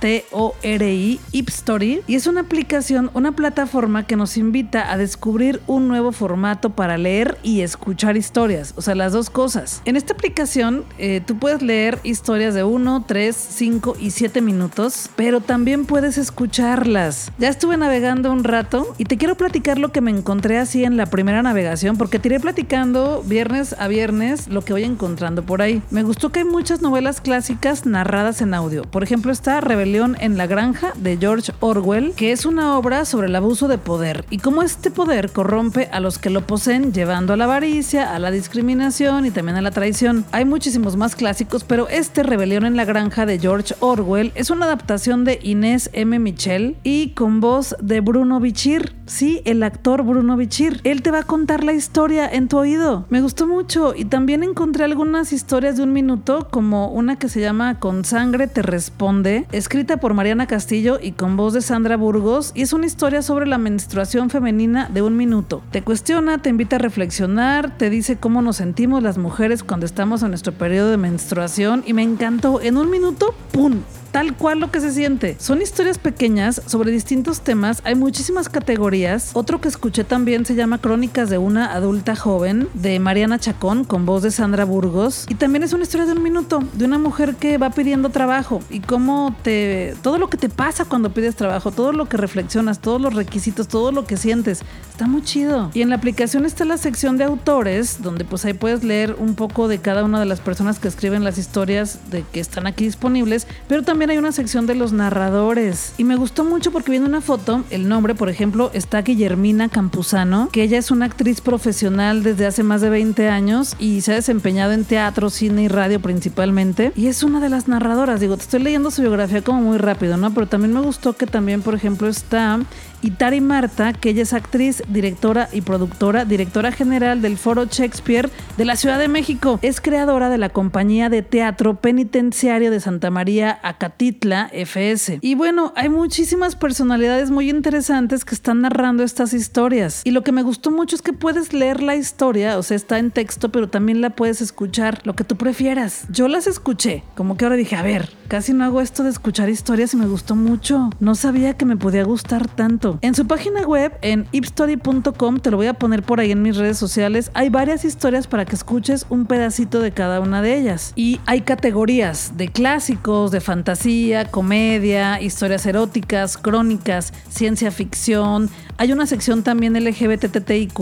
I-P-S-T-O-R-I, 0.00 1.20
IpStory, 1.32 2.00
y 2.06 2.14
es 2.14 2.26
una 2.26 2.42
aplicación, 2.42 3.10
una 3.14 3.32
plataforma 3.32 4.06
que 4.06 4.16
nos 4.16 4.36
invita 4.36 4.90
a 4.90 4.96
descubrir 4.96 5.60
un 5.66 5.88
nuevo 5.88 6.12
formato 6.12 6.70
para 6.70 6.98
leer 6.98 7.38
y 7.42 7.60
escuchar 7.60 8.16
historias, 8.16 8.74
o 8.76 8.82
sea, 8.82 8.94
las 8.94 9.12
dos 9.12 9.30
cosas. 9.30 9.82
En 9.84 9.96
esta 9.96 10.14
aplicación 10.14 10.84
eh, 10.98 11.20
tú 11.24 11.38
puedes 11.38 11.62
leer 11.62 11.98
historias 12.02 12.54
de 12.54 12.64
1, 12.64 13.04
3, 13.06 13.36
5 13.36 13.96
y 14.00 14.10
7 14.10 14.40
minutos, 14.40 15.10
pero 15.16 15.40
también 15.40 15.84
puedes 15.84 16.18
escucharlas. 16.18 17.30
Ya 17.38 17.48
estuve 17.48 17.76
navegando 17.76 18.32
un 18.32 18.44
rato 18.44 18.94
y 18.98 19.04
te 19.04 19.16
quiero 19.18 19.36
platicar 19.36 19.78
lo 19.78 19.92
que 19.92 20.00
me 20.00 20.10
encontré 20.10 20.58
así 20.58 20.84
en 20.84 20.96
la 20.96 21.06
primera 21.06 21.42
navegación, 21.42 21.96
porque 21.96 22.18
te 22.18 22.28
iré 22.28 22.40
platicando 22.40 23.22
viernes 23.24 23.74
a 23.78 23.88
viernes 23.88 24.48
lo 24.48 24.62
que 24.62 24.72
voy 24.72 24.84
encontrando 24.84 25.44
por 25.44 25.62
ahí. 25.62 25.82
Me 25.90 26.02
gustó 26.02 26.30
que 26.30 26.40
hay 26.40 26.44
muchas 26.44 26.80
novelas 26.80 27.20
clásicas 27.20 27.86
narradas 27.86 28.40
en 28.40 28.54
audio. 28.54 28.82
Por 28.84 29.02
ejemplo, 29.02 29.32
está 29.32 29.60
Rebelión 29.60 29.89
en 29.90 30.38
la 30.38 30.46
Granja 30.46 30.92
de 30.96 31.16
George 31.16 31.52
Orwell, 31.58 32.12
que 32.14 32.30
es 32.30 32.46
una 32.46 32.78
obra 32.78 33.04
sobre 33.04 33.26
el 33.26 33.34
abuso 33.34 33.66
de 33.66 33.76
poder 33.76 34.24
y 34.30 34.38
cómo 34.38 34.62
este 34.62 34.88
poder 34.92 35.32
corrompe 35.32 35.88
a 35.90 35.98
los 35.98 36.18
que 36.18 36.30
lo 36.30 36.46
poseen, 36.46 36.92
llevando 36.92 37.32
a 37.32 37.36
la 37.36 37.44
avaricia, 37.44 38.14
a 38.14 38.20
la 38.20 38.30
discriminación 38.30 39.26
y 39.26 39.32
también 39.32 39.56
a 39.56 39.62
la 39.62 39.72
traición. 39.72 40.24
Hay 40.30 40.44
muchísimos 40.44 40.96
más 40.96 41.16
clásicos, 41.16 41.64
pero 41.64 41.88
este 41.88 42.22
Rebelión 42.22 42.64
en 42.66 42.76
la 42.76 42.84
Granja 42.84 43.26
de 43.26 43.40
George 43.40 43.74
Orwell 43.80 44.30
es 44.36 44.50
una 44.50 44.66
adaptación 44.66 45.24
de 45.24 45.40
Inés 45.42 45.90
M. 45.92 46.20
Michel 46.20 46.76
y 46.84 47.08
con 47.10 47.40
voz 47.40 47.74
de 47.82 48.00
Bruno 48.00 48.38
Bichir. 48.38 48.94
Sí, 49.06 49.42
el 49.44 49.64
actor 49.64 50.04
Bruno 50.04 50.36
Bichir. 50.36 50.80
Él 50.84 51.02
te 51.02 51.10
va 51.10 51.18
a 51.18 51.24
contar 51.24 51.64
la 51.64 51.72
historia 51.72 52.30
en 52.30 52.46
tu 52.46 52.58
oído. 52.58 53.06
Me 53.10 53.20
gustó 53.20 53.48
mucho 53.48 53.92
y 53.96 54.04
también 54.04 54.44
encontré 54.44 54.84
algunas 54.84 55.32
historias 55.32 55.76
de 55.76 55.82
un 55.82 55.92
minuto, 55.92 56.46
como 56.48 56.92
una 56.92 57.18
que 57.18 57.28
se 57.28 57.40
llama 57.40 57.80
Con 57.80 58.04
sangre 58.04 58.46
te 58.46 58.62
responde, 58.62 59.46
por 59.84 60.14
Mariana 60.14 60.46
Castillo 60.46 60.98
y 61.00 61.12
con 61.12 61.36
voz 61.36 61.54
de 61.54 61.62
Sandra 61.62 61.96
Burgos, 61.96 62.52
y 62.54 62.62
es 62.62 62.72
una 62.72 62.86
historia 62.86 63.22
sobre 63.22 63.46
la 63.46 63.56
menstruación 63.56 64.28
femenina 64.28 64.90
de 64.92 65.00
un 65.00 65.16
minuto. 65.16 65.62
Te 65.70 65.82
cuestiona, 65.82 66.38
te 66.38 66.50
invita 66.50 66.76
a 66.76 66.78
reflexionar, 66.78 67.76
te 67.78 67.88
dice 67.88 68.16
cómo 68.16 68.42
nos 68.42 68.56
sentimos 68.56 69.02
las 69.02 69.16
mujeres 69.16 69.62
cuando 69.64 69.86
estamos 69.86 70.22
en 70.22 70.28
nuestro 70.28 70.52
periodo 70.52 70.90
de 70.90 70.98
menstruación 70.98 71.82
y 71.86 71.94
me 71.94 72.02
encantó. 72.02 72.60
En 72.60 72.76
un 72.76 72.90
minuto, 72.90 73.34
¡pum! 73.52 73.80
Tal 74.10 74.36
cual 74.36 74.60
lo 74.60 74.70
que 74.70 74.80
se 74.80 74.92
siente. 74.92 75.36
Son 75.38 75.62
historias 75.62 75.98
pequeñas 75.98 76.62
sobre 76.66 76.90
distintos 76.90 77.40
temas, 77.40 77.80
hay 77.84 77.94
muchísimas 77.94 78.48
categorías. 78.48 79.30
Otro 79.34 79.60
que 79.60 79.68
escuché 79.68 80.04
también 80.04 80.44
se 80.46 80.54
llama 80.54 80.78
Crónicas 80.78 81.30
de 81.30 81.38
una 81.38 81.72
adulta 81.72 82.16
joven 82.16 82.68
de 82.74 82.98
Mariana 82.98 83.38
Chacón 83.38 83.84
con 83.84 84.06
voz 84.06 84.22
de 84.22 84.30
Sandra 84.30 84.64
Burgos 84.64 85.26
y 85.28 85.34
también 85.34 85.62
es 85.62 85.72
una 85.72 85.84
historia 85.84 86.06
de 86.06 86.12
un 86.12 86.22
minuto 86.22 86.62
de 86.72 86.84
una 86.84 86.98
mujer 86.98 87.36
que 87.36 87.58
va 87.58 87.70
pidiendo 87.70 88.10
trabajo 88.10 88.60
y 88.70 88.80
cómo 88.80 89.34
te 89.42 89.94
todo 90.02 90.18
lo 90.18 90.28
que 90.28 90.36
te 90.36 90.48
pasa 90.48 90.84
cuando 90.84 91.12
pides 91.12 91.36
trabajo, 91.36 91.70
todo 91.70 91.92
lo 91.92 92.06
que 92.06 92.16
reflexionas, 92.16 92.80
todos 92.80 93.00
los 93.00 93.14
requisitos, 93.14 93.68
todo 93.68 93.92
lo 93.92 94.04
que 94.04 94.16
sientes. 94.16 94.62
Está 94.90 95.06
muy 95.06 95.22
chido. 95.22 95.70
Y 95.74 95.82
en 95.82 95.90
la 95.90 95.96
aplicación 95.96 96.44
está 96.44 96.64
la 96.64 96.76
sección 96.76 97.16
de 97.16 97.24
autores 97.24 98.02
donde 98.02 98.24
pues 98.24 98.44
ahí 98.44 98.54
puedes 98.54 98.84
leer 98.84 99.16
un 99.18 99.34
poco 99.34 99.68
de 99.68 99.78
cada 99.78 100.04
una 100.04 100.20
de 100.20 100.26
las 100.26 100.40
personas 100.40 100.78
que 100.78 100.88
escriben 100.88 101.24
las 101.24 101.38
historias 101.38 102.10
de 102.10 102.24
que 102.32 102.40
están 102.40 102.66
aquí 102.66 102.84
disponibles, 102.84 103.46
pero 103.68 103.82
también 103.82 103.99
hay 104.08 104.16
una 104.16 104.32
sección 104.32 104.66
de 104.66 104.74
los 104.74 104.92
narradores. 104.92 105.92
Y 105.98 106.04
me 106.04 106.16
gustó 106.16 106.44
mucho 106.44 106.70
porque 106.70 106.90
viene 106.90 107.06
una 107.06 107.20
foto, 107.20 107.64
el 107.70 107.88
nombre, 107.88 108.14
por 108.14 108.30
ejemplo, 108.30 108.70
está 108.72 109.02
Guillermina 109.02 109.68
Campuzano, 109.68 110.48
que 110.50 110.62
ella 110.62 110.78
es 110.78 110.90
una 110.90 111.06
actriz 111.06 111.40
profesional 111.40 112.22
desde 112.22 112.46
hace 112.46 112.62
más 112.62 112.80
de 112.80 112.88
20 112.88 113.28
años 113.28 113.76
y 113.78 114.00
se 114.00 114.12
ha 114.12 114.14
desempeñado 114.14 114.72
en 114.72 114.84
teatro, 114.84 115.28
cine 115.28 115.64
y 115.64 115.68
radio 115.68 116.00
principalmente. 116.00 116.92
Y 116.96 117.08
es 117.08 117.22
una 117.22 117.40
de 117.40 117.50
las 117.50 117.68
narradoras. 117.68 118.20
Digo, 118.20 118.36
te 118.36 118.44
estoy 118.44 118.62
leyendo 118.62 118.90
su 118.90 119.02
biografía 119.02 119.42
como 119.42 119.60
muy 119.60 119.76
rápido, 119.76 120.16
¿no? 120.16 120.32
Pero 120.32 120.46
también 120.46 120.72
me 120.72 120.80
gustó 120.80 121.14
que 121.14 121.26
también, 121.26 121.60
por 121.60 121.74
ejemplo, 121.74 122.08
está 122.08 122.60
y 123.02 123.12
Tari 123.12 123.40
Marta, 123.40 123.92
que 123.92 124.10
ella 124.10 124.22
es 124.22 124.32
actriz, 124.32 124.82
directora 124.88 125.48
y 125.52 125.60
productora, 125.62 126.24
directora 126.24 126.72
general 126.72 127.22
del 127.22 127.36
Foro 127.36 127.66
Shakespeare 127.66 128.30
de 128.56 128.64
la 128.64 128.76
Ciudad 128.76 128.98
de 128.98 129.08
México. 129.08 129.58
Es 129.62 129.80
creadora 129.80 130.28
de 130.28 130.38
la 130.38 130.48
compañía 130.48 131.08
de 131.08 131.22
teatro 131.22 131.76
penitenciario 131.76 132.70
de 132.70 132.80
Santa 132.80 133.10
María 133.10 133.58
Acatitla, 133.62 134.50
FS. 134.52 135.18
Y 135.22 135.34
bueno, 135.34 135.72
hay 135.76 135.88
muchísimas 135.88 136.56
personalidades 136.56 137.30
muy 137.30 137.50
interesantes 137.50 138.24
que 138.24 138.34
están 138.34 138.62
narrando 138.62 139.02
estas 139.02 139.32
historias. 139.32 140.02
Y 140.04 140.10
lo 140.10 140.22
que 140.22 140.32
me 140.32 140.42
gustó 140.42 140.70
mucho 140.70 140.96
es 140.96 141.02
que 141.02 141.12
puedes 141.12 141.52
leer 141.52 141.82
la 141.82 141.96
historia, 141.96 142.58
o 142.58 142.62
sea, 142.62 142.76
está 142.76 142.98
en 142.98 143.10
texto, 143.10 143.50
pero 143.50 143.68
también 143.68 144.00
la 144.00 144.10
puedes 144.10 144.40
escuchar, 144.40 145.00
lo 145.04 145.14
que 145.14 145.24
tú 145.24 145.36
prefieras. 145.36 146.06
Yo 146.10 146.28
las 146.28 146.46
escuché, 146.46 147.02
como 147.14 147.36
que 147.36 147.44
ahora 147.44 147.56
dije, 147.56 147.76
a 147.76 147.82
ver, 147.82 148.10
casi 148.28 148.52
no 148.52 148.64
hago 148.64 148.80
esto 148.80 149.02
de 149.02 149.10
escuchar 149.10 149.48
historias 149.48 149.94
y 149.94 149.96
me 149.96 150.06
gustó 150.06 150.36
mucho. 150.36 150.90
No 151.00 151.14
sabía 151.14 151.54
que 151.54 151.64
me 151.64 151.76
podía 151.76 152.04
gustar 152.04 152.48
tanto. 152.48 152.89
En 153.02 153.14
su 153.14 153.26
página 153.26 153.62
web, 153.62 153.92
en 154.02 154.26
ipstory.com, 154.32 155.40
te 155.40 155.50
lo 155.50 155.56
voy 155.56 155.66
a 155.66 155.74
poner 155.74 156.02
por 156.02 156.20
ahí 156.20 156.30
en 156.32 156.42
mis 156.42 156.56
redes 156.56 156.78
sociales, 156.78 157.30
hay 157.34 157.48
varias 157.48 157.84
historias 157.84 158.26
para 158.26 158.44
que 158.44 158.56
escuches 158.56 159.06
un 159.08 159.26
pedacito 159.26 159.80
de 159.80 159.92
cada 159.92 160.20
una 160.20 160.42
de 160.42 160.58
ellas. 160.58 160.92
Y 160.96 161.20
hay 161.26 161.42
categorías 161.42 162.32
de 162.36 162.48
clásicos, 162.48 163.30
de 163.30 163.40
fantasía, 163.40 164.24
comedia, 164.24 165.20
historias 165.20 165.66
eróticas, 165.66 166.36
crónicas, 166.36 167.12
ciencia 167.28 167.70
ficción. 167.70 168.50
Hay 168.76 168.92
una 168.92 169.06
sección 169.06 169.42
también 169.42 169.74
LGBTTIQ, 169.74 170.72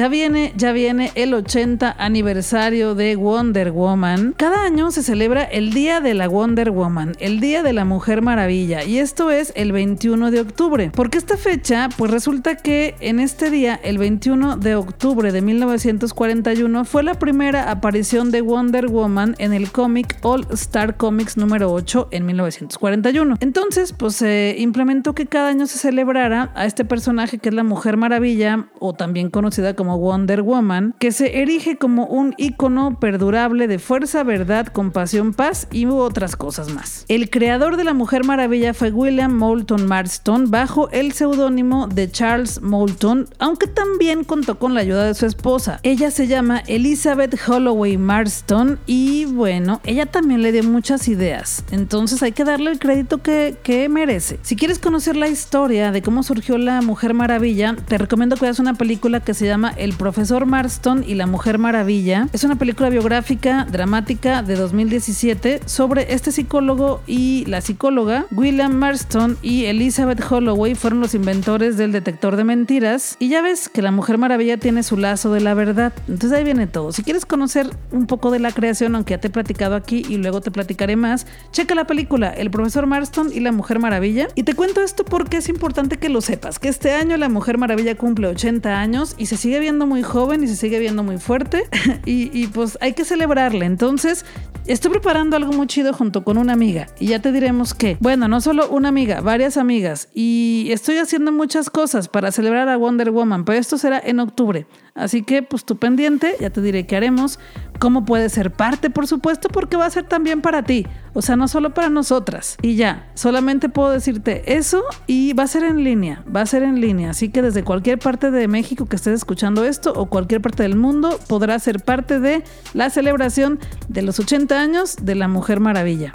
Ya 0.00 0.08
viene, 0.08 0.54
ya 0.56 0.72
viene 0.72 1.12
el 1.14 1.34
80 1.34 1.94
aniversario 1.98 2.94
de 2.94 3.16
Wonder 3.16 3.70
Woman. 3.70 4.32
Cada 4.34 4.64
año 4.64 4.90
se 4.92 5.02
celebra 5.02 5.42
el 5.42 5.74
Día 5.74 6.00
de 6.00 6.14
la 6.14 6.26
Wonder 6.26 6.70
Woman, 6.70 7.16
el 7.20 7.38
Día 7.38 7.62
de 7.62 7.74
la 7.74 7.84
Mujer 7.84 8.22
Maravilla, 8.22 8.82
y 8.82 8.96
esto 8.96 9.30
es 9.30 9.52
el 9.56 9.72
21 9.72 10.30
de 10.30 10.40
octubre. 10.40 10.90
¿Por 10.90 11.10
qué 11.10 11.18
esta 11.18 11.36
fecha? 11.36 11.90
Pues 11.98 12.10
resulta 12.10 12.56
que 12.56 12.94
en 13.00 13.20
este 13.20 13.50
día, 13.50 13.78
el 13.82 13.98
21 13.98 14.56
de 14.56 14.74
octubre 14.74 15.32
de 15.32 15.42
1941, 15.42 16.86
fue 16.86 17.02
la 17.02 17.18
primera 17.18 17.70
aparición 17.70 18.30
de 18.30 18.40
Wonder 18.40 18.86
Woman 18.86 19.34
en 19.36 19.52
el 19.52 19.70
cómic 19.70 20.16
All 20.22 20.46
Star 20.52 20.96
Comics 20.96 21.36
número 21.36 21.70
8 21.74 22.08
en 22.10 22.24
1941. 22.24 23.36
Entonces, 23.40 23.92
pues 23.92 24.16
se 24.16 24.54
implementó 24.56 25.14
que 25.14 25.26
cada 25.26 25.50
año 25.50 25.66
se 25.66 25.76
celebrara 25.76 26.52
a 26.54 26.64
este 26.64 26.86
personaje 26.86 27.36
que 27.36 27.50
es 27.50 27.54
la 27.54 27.64
Mujer 27.64 27.98
Maravilla, 27.98 28.68
o 28.78 28.94
también 28.94 29.28
conocida 29.28 29.74
como 29.74 29.89
Wonder 29.98 30.42
Woman, 30.42 30.94
que 30.98 31.12
se 31.12 31.42
erige 31.42 31.76
como 31.76 32.06
un 32.06 32.34
icono 32.38 32.98
perdurable 32.98 33.68
de 33.68 33.78
fuerza, 33.78 34.22
verdad, 34.24 34.66
compasión, 34.66 35.34
paz 35.34 35.66
y 35.70 35.86
otras 35.86 36.36
cosas 36.36 36.72
más. 36.72 37.04
El 37.08 37.30
creador 37.30 37.76
de 37.76 37.84
la 37.84 37.94
Mujer 37.94 38.24
Maravilla 38.24 38.74
fue 38.74 38.90
William 38.90 39.36
Moulton 39.36 39.86
Marston 39.86 40.50
bajo 40.50 40.88
el 40.90 41.12
seudónimo 41.12 41.88
de 41.88 42.10
Charles 42.10 42.62
Moulton, 42.62 43.28
aunque 43.38 43.66
también 43.66 44.24
contó 44.24 44.58
con 44.58 44.74
la 44.74 44.80
ayuda 44.80 45.06
de 45.06 45.14
su 45.14 45.26
esposa. 45.26 45.80
Ella 45.82 46.10
se 46.10 46.26
llama 46.26 46.62
Elizabeth 46.66 47.36
Holloway 47.46 47.96
Marston 47.96 48.78
y 48.86 49.24
bueno, 49.26 49.80
ella 49.84 50.06
también 50.06 50.42
le 50.42 50.52
dio 50.52 50.62
muchas 50.64 51.08
ideas, 51.08 51.64
entonces 51.70 52.22
hay 52.22 52.32
que 52.32 52.44
darle 52.44 52.70
el 52.70 52.78
crédito 52.78 53.18
que, 53.18 53.56
que 53.62 53.88
merece. 53.88 54.38
Si 54.42 54.56
quieres 54.56 54.78
conocer 54.78 55.16
la 55.16 55.28
historia 55.28 55.92
de 55.92 56.02
cómo 56.02 56.22
surgió 56.22 56.58
la 56.58 56.82
Mujer 56.82 57.14
Maravilla, 57.14 57.76
te 57.88 57.98
recomiendo 57.98 58.36
que 58.36 58.42
veas 58.42 58.58
una 58.58 58.74
película 58.74 59.20
que 59.20 59.34
se 59.34 59.46
llama 59.46 59.72
el 59.80 59.94
profesor 59.94 60.46
Marston 60.46 61.04
y 61.06 61.14
la 61.14 61.26
Mujer 61.26 61.58
Maravilla. 61.58 62.28
Es 62.32 62.44
una 62.44 62.56
película 62.56 62.90
biográfica 62.90 63.66
dramática 63.70 64.42
de 64.42 64.56
2017 64.56 65.62
sobre 65.64 66.12
este 66.12 66.32
psicólogo 66.32 67.02
y 67.06 67.44
la 67.46 67.60
psicóloga. 67.60 68.26
William 68.30 68.72
Marston 68.72 69.38
y 69.42 69.64
Elizabeth 69.64 70.20
Holloway 70.30 70.74
fueron 70.74 71.00
los 71.00 71.14
inventores 71.14 71.76
del 71.76 71.92
detector 71.92 72.36
de 72.36 72.44
mentiras. 72.44 73.16
Y 73.18 73.28
ya 73.28 73.42
ves 73.42 73.68
que 73.68 73.82
la 73.82 73.90
Mujer 73.90 74.18
Maravilla 74.18 74.58
tiene 74.58 74.82
su 74.82 74.96
lazo 74.96 75.32
de 75.32 75.40
la 75.40 75.54
verdad. 75.54 75.92
Entonces 76.08 76.32
ahí 76.32 76.44
viene 76.44 76.66
todo. 76.66 76.92
Si 76.92 77.02
quieres 77.02 77.24
conocer 77.24 77.70
un 77.90 78.06
poco 78.06 78.30
de 78.30 78.38
la 78.38 78.52
creación, 78.52 78.94
aunque 78.94 79.14
ya 79.14 79.18
te 79.18 79.28
he 79.28 79.30
platicado 79.30 79.76
aquí 79.76 80.04
y 80.08 80.16
luego 80.16 80.40
te 80.40 80.50
platicaré 80.50 80.96
más, 80.96 81.26
checa 81.52 81.74
la 81.74 81.86
película 81.86 82.30
El 82.30 82.50
profesor 82.50 82.86
Marston 82.86 83.30
y 83.32 83.40
la 83.40 83.52
Mujer 83.52 83.78
Maravilla. 83.78 84.28
Y 84.34 84.42
te 84.42 84.54
cuento 84.54 84.82
esto 84.82 85.04
porque 85.04 85.38
es 85.38 85.48
importante 85.48 85.98
que 85.98 86.08
lo 86.08 86.20
sepas, 86.20 86.58
que 86.58 86.68
este 86.68 86.92
año 86.92 87.16
la 87.16 87.28
Mujer 87.28 87.58
Maravilla 87.58 87.94
cumple 87.94 88.26
80 88.26 88.80
años 88.80 89.14
y 89.16 89.26
se 89.26 89.36
sigue 89.36 89.59
viendo 89.60 89.86
muy 89.86 90.02
joven 90.02 90.42
y 90.42 90.48
se 90.48 90.56
sigue 90.56 90.78
viendo 90.78 91.02
muy 91.02 91.18
fuerte. 91.18 91.64
Y, 92.06 92.30
y 92.32 92.46
pues 92.46 92.78
hay 92.80 92.94
que 92.94 93.04
celebrarle. 93.04 93.66
Entonces, 93.66 94.24
estoy 94.66 94.90
preparando 94.90 95.36
algo 95.36 95.52
muy 95.52 95.66
chido 95.66 95.92
junto 95.92 96.24
con 96.24 96.38
una 96.38 96.52
amiga. 96.52 96.86
Y 96.98 97.08
ya 97.08 97.20
te 97.20 97.32
diremos 97.32 97.74
que, 97.74 97.96
bueno, 98.00 98.28
no 98.28 98.40
solo 98.40 98.68
una 98.70 98.88
amiga, 98.88 99.20
varias 99.20 99.56
amigas. 99.56 100.08
Y 100.14 100.68
estoy 100.70 100.98
haciendo 100.98 101.32
muchas 101.32 101.70
cosas 101.70 102.08
para 102.08 102.32
celebrar 102.32 102.68
a 102.68 102.76
Wonder 102.76 103.10
Woman, 103.10 103.44
pero 103.44 103.58
esto 103.58 103.78
será 103.78 104.00
en 104.04 104.20
octubre. 104.20 104.66
Así 104.94 105.22
que 105.22 105.42
pues 105.42 105.64
tú 105.64 105.76
pendiente, 105.76 106.36
ya 106.40 106.50
te 106.50 106.60
diré 106.60 106.86
qué 106.86 106.96
haremos, 106.96 107.38
cómo 107.80 108.04
puedes 108.04 108.32
ser 108.32 108.52
parte, 108.52 108.90
por 108.90 109.08
supuesto, 109.08 109.48
porque 109.48 109.76
va 109.76 109.86
a 109.86 109.90
ser 109.90 110.04
también 110.04 110.42
para 110.42 110.62
ti, 110.62 110.86
o 111.14 111.22
sea, 111.22 111.34
no 111.34 111.48
solo 111.48 111.74
para 111.74 111.88
nosotras. 111.88 112.56
Y 112.62 112.76
ya, 112.76 113.10
solamente 113.14 113.68
puedo 113.68 113.90
decirte 113.90 114.54
eso 114.56 114.84
y 115.08 115.32
va 115.32 115.44
a 115.44 115.48
ser 115.48 115.64
en 115.64 115.82
línea, 115.82 116.22
va 116.34 116.42
a 116.42 116.46
ser 116.46 116.62
en 116.62 116.80
línea, 116.80 117.10
así 117.10 117.30
que 117.30 117.42
desde 117.42 117.64
cualquier 117.64 117.98
parte 117.98 118.30
de 118.30 118.46
México 118.46 118.86
que 118.86 118.96
estés 118.96 119.14
escuchando 119.14 119.64
esto 119.64 119.92
o 119.96 120.06
cualquier 120.06 120.40
parte 120.40 120.62
del 120.62 120.76
mundo 120.76 121.18
podrás 121.26 121.64
ser 121.64 121.80
parte 121.80 122.20
de 122.20 122.44
la 122.74 122.90
celebración 122.90 123.58
de 123.88 124.02
los 124.02 124.20
80 124.20 124.60
años 124.60 124.96
de 125.00 125.14
la 125.14 125.26
Mujer 125.26 125.58
Maravilla. 125.58 126.12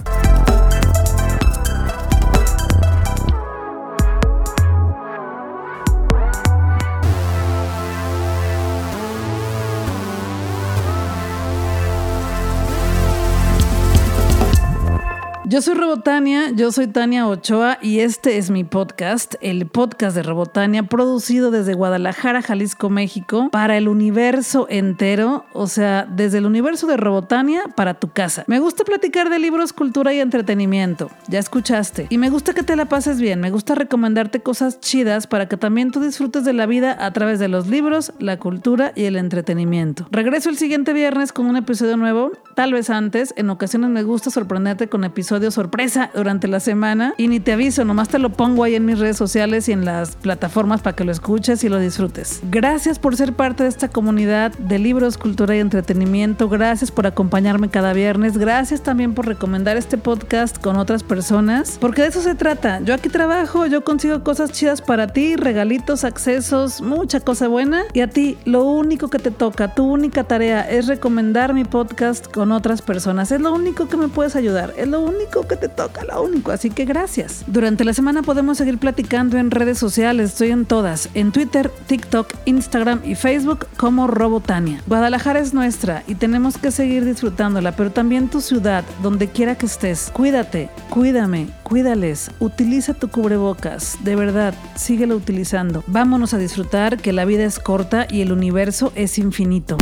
Yo 15.55 15.61
soy 15.61 15.75
Robotania, 15.75 16.51
yo 16.51 16.69
soy 16.73 16.87
Tania 16.87 17.25
Ochoa 17.29 17.77
y 17.81 18.01
este 18.01 18.37
es 18.37 18.49
mi 18.49 18.65
podcast, 18.65 19.35
el 19.39 19.67
podcast 19.67 20.13
de 20.13 20.21
Robotania, 20.21 20.83
producido 20.83 21.49
desde 21.49 21.75
Guadalajara, 21.75 22.41
Jalisco, 22.41 22.89
México, 22.89 23.47
para 23.53 23.77
el 23.77 23.87
universo 23.87 24.67
entero, 24.69 25.45
o 25.53 25.67
sea, 25.67 26.09
desde 26.13 26.39
el 26.39 26.45
universo 26.45 26.87
de 26.87 26.97
Robotania 26.97 27.61
para 27.73 27.93
tu 27.93 28.09
casa. 28.09 28.43
Me 28.47 28.59
gusta 28.59 28.83
platicar 28.83 29.29
de 29.29 29.39
libros, 29.39 29.71
cultura 29.71 30.13
y 30.13 30.19
entretenimiento, 30.19 31.09
ya 31.29 31.39
escuchaste. 31.39 32.07
Y 32.09 32.17
me 32.17 32.29
gusta 32.29 32.53
que 32.53 32.63
te 32.63 32.75
la 32.75 32.89
pases 32.89 33.21
bien, 33.21 33.39
me 33.39 33.49
gusta 33.49 33.75
recomendarte 33.75 34.41
cosas 34.41 34.81
chidas 34.81 35.25
para 35.25 35.47
que 35.47 35.55
también 35.55 35.91
tú 35.91 36.01
disfrutes 36.01 36.43
de 36.43 36.51
la 36.51 36.65
vida 36.65 36.97
a 36.99 37.13
través 37.13 37.39
de 37.39 37.47
los 37.47 37.67
libros, 37.67 38.11
la 38.19 38.39
cultura 38.39 38.91
y 38.93 39.05
el 39.05 39.15
entretenimiento. 39.15 40.05
Regreso 40.11 40.49
el 40.49 40.57
siguiente 40.57 40.91
viernes 40.91 41.31
con 41.31 41.45
un 41.45 41.55
episodio 41.55 41.95
nuevo, 41.95 42.33
tal 42.55 42.73
vez 42.73 42.89
antes, 42.89 43.33
en 43.37 43.49
ocasiones 43.49 43.89
me 43.89 44.03
gusta 44.03 44.29
sorprenderte 44.29 44.89
con 44.89 45.05
episodios 45.05 45.44
sorpresa 45.51 46.11
durante 46.13 46.47
la 46.47 46.59
semana 46.59 47.13
y 47.17 47.27
ni 47.27 47.39
te 47.39 47.53
aviso, 47.53 47.85
nomás 47.85 48.09
te 48.09 48.19
lo 48.19 48.31
pongo 48.31 48.63
ahí 48.63 48.75
en 48.75 48.85
mis 48.85 48.99
redes 48.99 49.17
sociales 49.17 49.67
y 49.69 49.71
en 49.71 49.85
las 49.85 50.15
plataformas 50.15 50.81
para 50.81 50.95
que 50.95 51.03
lo 51.03 51.11
escuches 51.11 51.63
y 51.63 51.69
lo 51.69 51.79
disfrutes. 51.79 52.41
Gracias 52.49 52.99
por 52.99 53.15
ser 53.15 53.33
parte 53.33 53.63
de 53.63 53.69
esta 53.69 53.89
comunidad 53.89 54.53
de 54.57 54.79
libros, 54.79 55.17
cultura 55.17 55.55
y 55.55 55.59
entretenimiento. 55.59 56.49
Gracias 56.49 56.91
por 56.91 57.07
acompañarme 57.07 57.69
cada 57.69 57.93
viernes. 57.93 58.37
Gracias 58.37 58.81
también 58.81 59.13
por 59.13 59.25
recomendar 59.25 59.77
este 59.77 59.97
podcast 59.97 60.57
con 60.59 60.77
otras 60.77 61.03
personas, 61.03 61.77
porque 61.79 62.01
de 62.01 62.09
eso 62.09 62.21
se 62.21 62.35
trata. 62.35 62.79
Yo 62.81 62.93
aquí 62.93 63.09
trabajo, 63.09 63.65
yo 63.65 63.83
consigo 63.83 64.23
cosas 64.23 64.51
chidas 64.51 64.81
para 64.81 65.07
ti, 65.07 65.35
regalitos, 65.35 66.03
accesos, 66.03 66.81
mucha 66.81 67.19
cosa 67.19 67.47
buena. 67.47 67.83
Y 67.93 68.01
a 68.01 68.09
ti, 68.09 68.37
lo 68.45 68.63
único 68.63 69.09
que 69.09 69.19
te 69.19 69.31
toca, 69.31 69.73
tu 69.73 69.85
única 69.85 70.23
tarea 70.23 70.61
es 70.61 70.87
recomendar 70.87 71.53
mi 71.53 71.63
podcast 71.63 72.31
con 72.31 72.51
otras 72.51 72.81
personas. 72.81 73.31
Es 73.31 73.41
lo 73.41 73.53
único 73.53 73.87
que 73.87 73.97
me 73.97 74.07
puedes 74.07 74.35
ayudar. 74.35 74.73
Es 74.77 74.87
lo 74.87 75.01
que 75.43 75.55
te 75.55 75.67
toca, 75.67 76.03
lo 76.03 76.23
único. 76.23 76.51
Así 76.51 76.69
que 76.69 76.85
gracias. 76.85 77.43
Durante 77.47 77.83
la 77.83 77.93
semana 77.93 78.21
podemos 78.21 78.57
seguir 78.57 78.77
platicando 78.77 79.37
en 79.37 79.51
redes 79.51 79.77
sociales. 79.77 80.31
Estoy 80.31 80.51
en 80.51 80.65
todas. 80.65 81.09
En 81.13 81.31
Twitter, 81.31 81.71
TikTok, 81.87 82.33
Instagram 82.45 83.01
y 83.03 83.15
Facebook 83.15 83.67
como 83.77 84.07
Robotania. 84.07 84.81
Guadalajara 84.87 85.39
es 85.39 85.53
nuestra 85.53 86.03
y 86.07 86.15
tenemos 86.15 86.57
que 86.57 86.71
seguir 86.71 87.05
disfrutándola, 87.05 87.75
pero 87.75 87.91
también 87.91 88.29
tu 88.29 88.41
ciudad, 88.41 88.83
donde 89.01 89.27
quiera 89.27 89.55
que 89.55 89.65
estés. 89.65 90.09
Cuídate, 90.13 90.69
cuídame, 90.89 91.47
cuídales. 91.63 92.31
Utiliza 92.39 92.93
tu 92.93 93.09
cubrebocas. 93.09 93.97
De 94.03 94.15
verdad, 94.15 94.53
síguelo 94.75 95.15
utilizando. 95.15 95.83
Vámonos 95.87 96.33
a 96.33 96.37
disfrutar 96.37 96.97
que 96.97 97.13
la 97.13 97.25
vida 97.25 97.43
es 97.43 97.59
corta 97.59 98.07
y 98.09 98.21
el 98.21 98.31
universo 98.31 98.91
es 98.95 99.17
infinito. 99.17 99.77